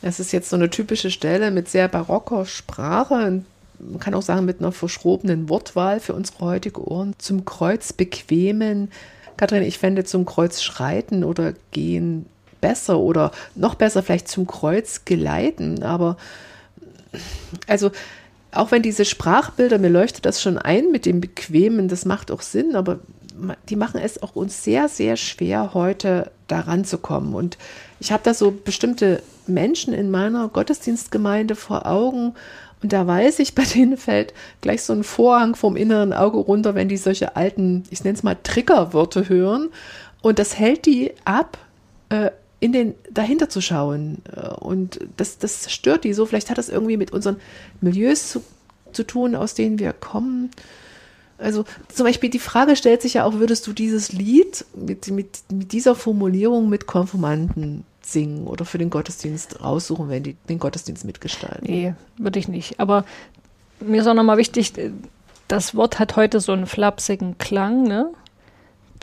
Das 0.03 0.19
ist 0.19 0.33
jetzt 0.33 0.49
so 0.49 0.57
eine 0.57 0.71
typische 0.71 1.11
Stelle 1.11 1.51
mit 1.51 1.69
sehr 1.69 1.89
barocker 1.89 2.47
Sprache. 2.47 3.43
Man 3.79 4.01
kann 4.01 4.15
auch 4.15 4.23
sagen, 4.23 4.47
mit 4.47 4.61
einer 4.61 4.73
verschrobenen 4.73 5.49
Wortwahl 5.49 6.01
für 6.01 6.15
unsere 6.15 6.41
heutige 6.41 6.87
Ohren. 6.87 7.15
Zum 7.19 7.45
Kreuz 7.45 7.93
bequemen. 7.93 8.91
Kathrin, 9.37 9.63
ich 9.63 9.79
fände 9.79 10.05
zum 10.05 10.25
Kreuz 10.25 10.63
schreiten 10.63 11.25
oder 11.25 11.55
gehen 11.71 12.27
besser 12.61 12.99
oder 12.99 13.31
noch 13.55 13.75
besser 13.75 14.03
vielleicht 14.03 14.29
zum 14.29 14.47
Kreuz 14.47 15.05
geleiten. 15.05 15.83
Aber 15.83 16.17
also 17.67 17.91
auch 18.53 18.73
wenn 18.73 18.83
diese 18.83 19.05
Sprachbilder, 19.05 19.79
mir 19.79 19.91
leuchtet 19.91 20.27
das 20.27 20.43
schon 20.43 20.59
ein 20.59 20.91
mit 20.91 21.07
dem 21.07 21.21
Bequemen, 21.21 21.89
das 21.89 22.05
macht 22.05 22.31
auch 22.31 22.43
Sinn, 22.43 22.75
aber 22.75 22.99
die 23.69 23.77
machen 23.77 24.01
es 24.01 24.23
auch 24.23 24.37
uns 24.37 24.65
sehr, 24.65 24.89
sehr 24.89 25.17
schwer, 25.17 25.73
heute 25.73 26.31
daran 26.49 26.85
zu 26.85 26.99
kommen. 26.99 27.35
Und 27.35 27.59
ich 28.01 28.13
habe 28.13 28.23
da 28.25 28.35
so 28.35 28.51
bestimmte 28.51 29.23
Menschen 29.47 29.95
in 29.95 30.11
meiner 30.11 30.49
Gottesdienstgemeinde 30.49 31.55
vor 31.55 31.87
Augen 31.87 32.35
und 32.83 32.93
da 32.93 33.07
weiß 33.07 33.39
ich, 33.41 33.55
bei 33.55 33.65
denen 33.65 33.97
fällt 33.97 34.35
gleich 34.61 34.83
so 34.83 34.93
ein 34.93 35.05
Vorhang 35.05 35.55
vom 35.55 35.77
inneren 35.77 36.13
Auge 36.13 36.39
runter, 36.39 36.75
wenn 36.75 36.89
die 36.89 36.97
solche 36.97 37.37
alten, 37.37 37.85
ich 37.91 38.05
nenne 38.05 38.17
es 38.17 38.23
mal 38.23 38.37
Triggerwörter 38.43 39.29
hören. 39.29 39.71
Und 40.23 40.39
das 40.39 40.59
hält 40.59 40.87
die 40.87 41.13
ab, 41.25 41.59
äh, 42.11 42.31
in 42.61 42.73
den 42.73 42.95
dahinter 43.11 43.49
zu 43.49 43.61
schauen. 43.61 44.19
Äh, 44.35 44.49
und 44.49 45.01
das, 45.17 45.39
das 45.39 45.73
stört 45.73 46.05
die 46.05 46.13
so. 46.13 46.27
Vielleicht 46.27 46.51
hat 46.51 46.59
das 46.59 46.69
irgendwie 46.69 46.97
mit 46.97 47.13
unseren 47.13 47.37
Milieus 47.81 48.31
zu, 48.31 48.43
zu 48.93 49.03
tun, 49.05 49.35
aus 49.35 49.55
denen 49.55 49.79
wir 49.79 49.93
kommen. 49.93 50.51
Also 51.39 51.65
zum 51.89 52.05
Beispiel 52.05 52.29
die 52.29 52.39
Frage 52.39 52.77
stellt 52.77 53.01
sich 53.01 53.15
ja 53.15 53.25
auch, 53.25 53.35
würdest 53.35 53.67
du 53.67 53.73
dieses 53.73 54.13
Lied 54.13 54.67
mit, 54.75 55.11
mit, 55.11 55.39
mit 55.51 55.73
dieser 55.73 55.95
Formulierung 55.95 56.69
mit 56.69 56.87
Konformanten 56.87 57.85
singen 58.03 58.47
oder 58.47 58.67
für 58.67 58.77
den 58.77 58.91
Gottesdienst 58.91 59.63
raussuchen, 59.63 60.11
wenn 60.11 60.23
die 60.23 60.37
den 60.49 60.59
Gottesdienst 60.59 61.05
mitgestalten? 61.05 61.65
Nee, 61.67 61.95
würde 62.19 62.39
ich 62.39 62.49
nicht. 62.49 62.79
Aber 62.79 63.05
mir 63.81 64.03
ist 64.03 64.07
auch 64.07 64.15
nochmal 64.15 64.37
wichtig, 64.37 64.75
das 65.49 65.75
Wort 65.75 65.99
hat 65.99 66.17
heute 66.17 66.41
so 66.41 66.53
einen 66.53 66.67
flapsigen 66.67 67.39
Klang, 67.39 67.85
ne? 67.85 68.11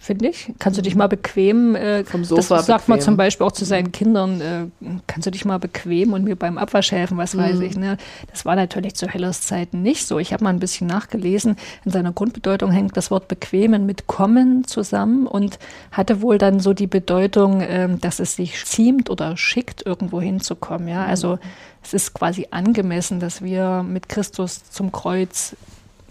Finde 0.02 0.30
ich. 0.30 0.54
Kannst 0.60 0.78
du 0.78 0.82
dich 0.82 0.96
mal 0.96 1.08
bequem, 1.08 1.76
äh, 1.76 2.04
vom 2.04 2.24
Sofa 2.24 2.58
das 2.58 2.66
sagt 2.66 2.88
man 2.88 3.02
zum 3.02 3.18
Beispiel 3.18 3.46
auch 3.46 3.52
zu 3.52 3.66
seinen 3.66 3.92
Kindern, 3.92 4.42
äh, 4.42 4.66
kannst 5.08 5.26
du 5.26 5.32
dich 5.32 5.46
mal 5.46 5.58
bequem 5.58 6.14
und 6.14 6.24
mir 6.24 6.36
beim 6.36 6.58
Abwasch 6.58 6.92
helfen, 6.92 7.18
was 7.18 7.34
mhm. 7.34 7.40
weiß 7.40 7.60
ich. 7.62 7.78
Ne? 7.78 7.98
Das 8.32 8.46
war 8.46 8.56
natürlich 8.56 8.96
zu 8.96 9.08
Hellers 9.08 9.42
Zeiten 9.42 9.82
nicht 9.82 10.06
so. 10.08 10.20
Ich 10.20 10.34
habe 10.34 10.44
mal 10.44 10.52
ein 10.52 10.60
bisschen 10.60 10.88
nachgelesen. 10.88 11.58
In 11.84 11.92
seiner 11.92 12.12
Grundbedeutung 12.12 12.72
hängt 12.72 12.96
das 12.96 13.12
Wort 13.12 13.28
bequemen 13.28 13.86
mit 13.86 14.08
kommen 14.08 14.66
zusammen 14.66 15.28
und 15.28 15.60
hatte 15.92 16.22
wohl 16.22 16.38
dann 16.38 16.60
so 16.60 16.74
die 16.74 16.88
Bedeutung, 16.88 17.62
äh, 17.62 17.90
dass 18.00 18.20
es 18.20 18.36
sich 18.36 18.64
ziemt 18.66 19.10
oder 19.10 19.36
schickt, 19.36 19.86
irgendwo 19.86 20.22
hinzukommen. 20.22 20.88
Ja? 20.88 21.06
Also 21.06 21.36
mhm. 21.36 21.40
es 21.84 21.94
ist 21.94 22.14
quasi 22.14 22.48
angemessen, 22.52 23.20
dass 23.20 23.42
wir 23.42 23.84
mit 23.84 24.10
Christus 24.10 24.70
zum 24.70 24.92
Kreuz 24.92 25.56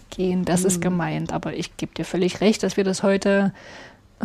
gehen. 0.09 0.45
Das 0.45 0.61
mhm. 0.61 0.67
ist 0.67 0.81
gemeint. 0.81 1.33
Aber 1.33 1.53
ich 1.53 1.77
gebe 1.77 1.93
dir 1.93 2.05
völlig 2.05 2.41
recht, 2.41 2.63
dass 2.63 2.77
wir 2.77 2.83
das 2.83 3.03
heute, 3.03 3.53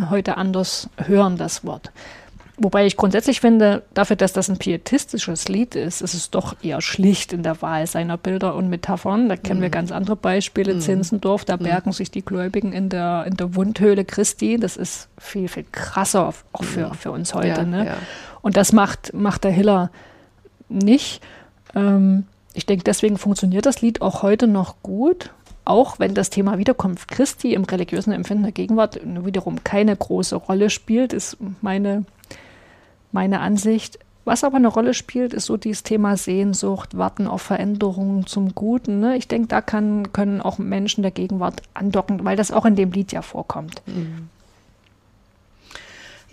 heute 0.09 0.37
anders 0.37 0.89
hören, 0.97 1.37
das 1.37 1.65
Wort. 1.65 1.91
Wobei 2.57 2.85
ich 2.85 2.97
grundsätzlich 2.97 3.41
finde, 3.41 3.81
dafür, 3.95 4.15
dass 4.15 4.31
das 4.31 4.47
ein 4.47 4.57
pietistisches 4.57 5.47
Lied 5.47 5.73
ist, 5.73 6.01
ist 6.01 6.13
es 6.13 6.29
doch 6.29 6.55
eher 6.61 6.81
schlicht 6.81 7.33
in 7.33 7.41
der 7.41 7.59
Wahl 7.63 7.87
seiner 7.87 8.15
Bilder 8.15 8.53
und 8.53 8.69
Metaphern. 8.69 9.27
Da 9.27 9.37
kennen 9.37 9.59
mhm. 9.59 9.63
wir 9.63 9.69
ganz 9.71 9.91
andere 9.91 10.15
Beispiele. 10.15 10.75
Mhm. 10.75 10.81
Zinsendorf, 10.81 11.45
da 11.45 11.57
mhm. 11.57 11.63
bergen 11.63 11.91
sich 11.93 12.11
die 12.11 12.23
Gläubigen 12.23 12.71
in 12.71 12.89
der, 12.89 13.25
in 13.25 13.37
der 13.37 13.55
Wundhöhle 13.55 14.05
Christi. 14.05 14.59
Das 14.59 14.77
ist 14.77 15.09
viel, 15.17 15.47
viel 15.47 15.65
krasser 15.71 16.31
auch 16.51 16.63
für, 16.63 16.89
mhm. 16.89 16.93
für 16.93 17.11
uns 17.11 17.33
heute. 17.33 17.61
Ja, 17.61 17.63
ne? 17.63 17.85
ja. 17.87 17.97
Und 18.43 18.55
das 18.55 18.71
macht, 18.71 19.13
macht 19.15 19.45
der 19.45 19.51
Hiller 19.51 19.89
nicht. 20.69 21.23
Ähm, 21.73 22.25
ich 22.53 22.67
denke, 22.67 22.83
deswegen 22.83 23.17
funktioniert 23.17 23.65
das 23.65 23.81
Lied 23.81 24.03
auch 24.03 24.21
heute 24.21 24.45
noch 24.45 24.75
gut 24.83 25.31
auch 25.65 25.99
wenn 25.99 26.13
das 26.13 26.29
Thema 26.29 26.57
Wiederkunft 26.57 27.09
Christi 27.09 27.53
im 27.53 27.63
religiösen 27.63 28.11
Empfinden 28.11 28.43
der 28.43 28.51
Gegenwart 28.51 28.99
wiederum 29.03 29.63
keine 29.63 29.95
große 29.95 30.35
Rolle 30.35 30.69
spielt, 30.69 31.13
ist 31.13 31.37
meine, 31.61 32.05
meine 33.11 33.39
Ansicht. 33.39 33.99
Was 34.25 34.45
aber 34.45 34.55
eine 34.55 34.69
Rolle 34.69 34.93
spielt, 34.93 35.33
ist 35.33 35.45
so 35.45 35.57
dieses 35.57 35.83
Thema 35.83 36.15
Sehnsucht, 36.15 36.97
Warten 36.97 37.27
auf 37.27 37.41
Veränderungen 37.41 38.25
zum 38.25 38.55
Guten. 38.55 39.01
Ne? 39.01 39.17
Ich 39.17 39.27
denke, 39.27 39.47
da 39.49 39.59
kann, 39.59 40.13
können 40.13 40.39
auch 40.41 40.57
Menschen 40.57 41.01
der 41.01 41.11
Gegenwart 41.11 41.61
andocken, 41.73 42.23
weil 42.23 42.37
das 42.37 42.51
auch 42.51 42.65
in 42.65 42.77
dem 42.77 42.91
Lied 42.91 43.11
ja 43.11 43.21
vorkommt. 43.21 43.81
Mhm. 43.85 44.29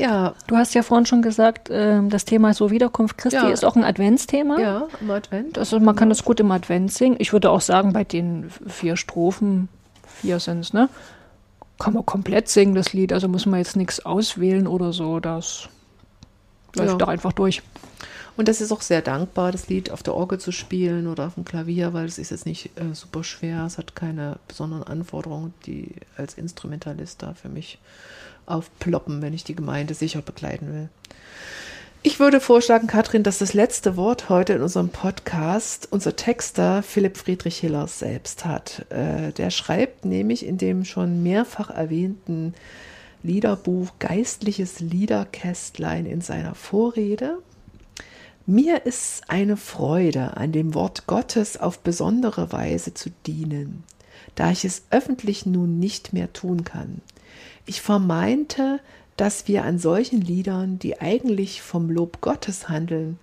Ja. 0.01 0.35
Du 0.47 0.57
hast 0.57 0.75
ja 0.75 0.83
vorhin 0.83 1.05
schon 1.05 1.21
gesagt, 1.21 1.69
äh, 1.69 2.01
das 2.09 2.25
Thema 2.25 2.55
so 2.55 2.71
Wiederkunft 2.71 3.19
Christi 3.19 3.37
ja. 3.37 3.51
ist 3.51 3.65
auch 3.65 3.77
ein 3.77 3.85
Adventsthema. 3.85 4.59
Ja, 4.59 4.89
im 5.01 5.11
Advent. 5.11 5.59
Also 5.59 5.79
man 5.79 5.95
kann 5.95 6.09
das 6.09 6.25
gut 6.25 6.41
im 6.41 6.51
Advent 6.51 6.93
singen. 6.93 7.17
Ich 7.19 7.33
würde 7.33 7.51
auch 7.51 7.61
sagen, 7.61 7.93
bei 7.93 8.05
den 8.05 8.51
vier 8.67 8.97
Strophen, 8.97 9.69
vier 10.07 10.41
sind 10.41 10.61
es, 10.61 10.73
ne? 10.73 10.89
Kann 11.79 11.95
man 11.95 12.05
komplett 12.05 12.49
singen, 12.49 12.75
das 12.75 12.93
Lied. 12.93 13.13
Also 13.13 13.29
muss 13.29 13.47
man 13.47 13.59
jetzt 13.59 13.77
nichts 13.77 14.05
auswählen 14.05 14.67
oder 14.67 14.93
so. 14.93 15.21
Das 15.21 15.69
läuft 16.75 16.93
ja. 16.93 16.97
doch 16.97 17.09
einfach 17.09 17.33
durch. 17.33 17.63
Und 18.37 18.49
das 18.49 18.63
ist 18.63 18.73
auch 18.73 18.81
sehr 18.81 19.03
dankbar, 19.03 19.53
das 19.53 19.69
Lied 19.69 19.91
auf 19.91 20.03
der 20.03 20.15
Orgel 20.15 20.39
zu 20.39 20.51
spielen 20.51 21.09
oder 21.09 21.27
auf 21.27 21.35
dem 21.35 21.45
Klavier, 21.45 21.93
weil 21.93 22.07
es 22.07 22.17
ist 22.19 22.31
jetzt 22.31 22.47
nicht 22.47 22.71
äh, 22.79 22.95
super 22.95 23.23
schwer. 23.23 23.67
Es 23.67 23.77
hat 23.77 23.95
keine 23.95 24.39
besonderen 24.49 24.85
Anforderungen, 24.85 25.53
die 25.67 25.91
als 26.17 26.35
Instrumentalist 26.35 27.23
da 27.23 27.35
für 27.35 27.51
mich 27.51 27.79
aufploppen, 28.51 29.23
wenn 29.23 29.33
ich 29.33 29.45
die 29.45 29.55
Gemeinde 29.55 29.95
sicher 29.95 30.23
begleiten 30.23 30.73
will. 30.73 30.89
Ich 32.03 32.19
würde 32.19 32.41
vorschlagen, 32.41 32.87
Katrin, 32.87 33.23
dass 33.23 33.39
das 33.39 33.53
letzte 33.53 33.95
Wort 33.95 34.31
heute 34.31 34.55
in 34.55 34.63
unserem 34.63 34.89
Podcast 34.89 35.87
unser 35.91 36.17
Texter 36.17 36.83
Philipp 36.83 37.19
Friedrich 37.19 37.59
Hiller 37.59 37.87
selbst 37.89 38.47
hat. 38.47 38.87
Äh, 38.89 39.33
der 39.33 39.51
schreibt 39.51 40.07
nämlich 40.07 40.47
in 40.47 40.57
dem 40.57 40.87
schon 40.87 41.23
mehrfach 41.23 41.69
erwähnten 41.69 42.55
Liederbuch 43.23 43.91
Geistliches 43.99 44.81
Liederkästlein 44.81 46.07
in 46.07 46.23
seiner 46.23 46.55
Vorrede. 46.55 47.39
Mir 48.47 48.87
ist 48.87 49.25
eine 49.29 49.59
Freude, 49.59 50.39
an 50.39 50.53
dem 50.53 50.73
Wort 50.73 51.07
Gottes 51.07 51.59
auf 51.59 51.81
besondere 51.81 52.51
Weise 52.51 52.95
zu 52.95 53.11
dienen, 53.27 53.85
da 54.37 54.51
ich 54.51 54.65
es 54.65 54.85
öffentlich 54.91 55.45
nun 55.45 55.79
nicht 55.79 56.15
mehr 56.15 56.33
tun 56.33 56.65
kann. 56.65 57.03
Ich 57.67 57.81
vermeinte, 57.83 58.81
dass 59.17 59.49
wir 59.49 59.65
an 59.65 59.79
solchen 59.79 60.21
Liedern, 60.21 60.79
die 60.79 61.01
eigentlich 61.01 61.63
vom 61.63 61.91
Lob 61.91 62.21
Gottes 62.21 62.69
handeln, 62.69 63.19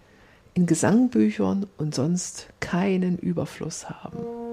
in 0.54 0.66
Gesangbüchern 0.66 1.68
und 1.78 1.96
sonst 1.96 2.48
keinen 2.60 3.18
Überfluss 3.18 3.90
haben. 3.90 4.47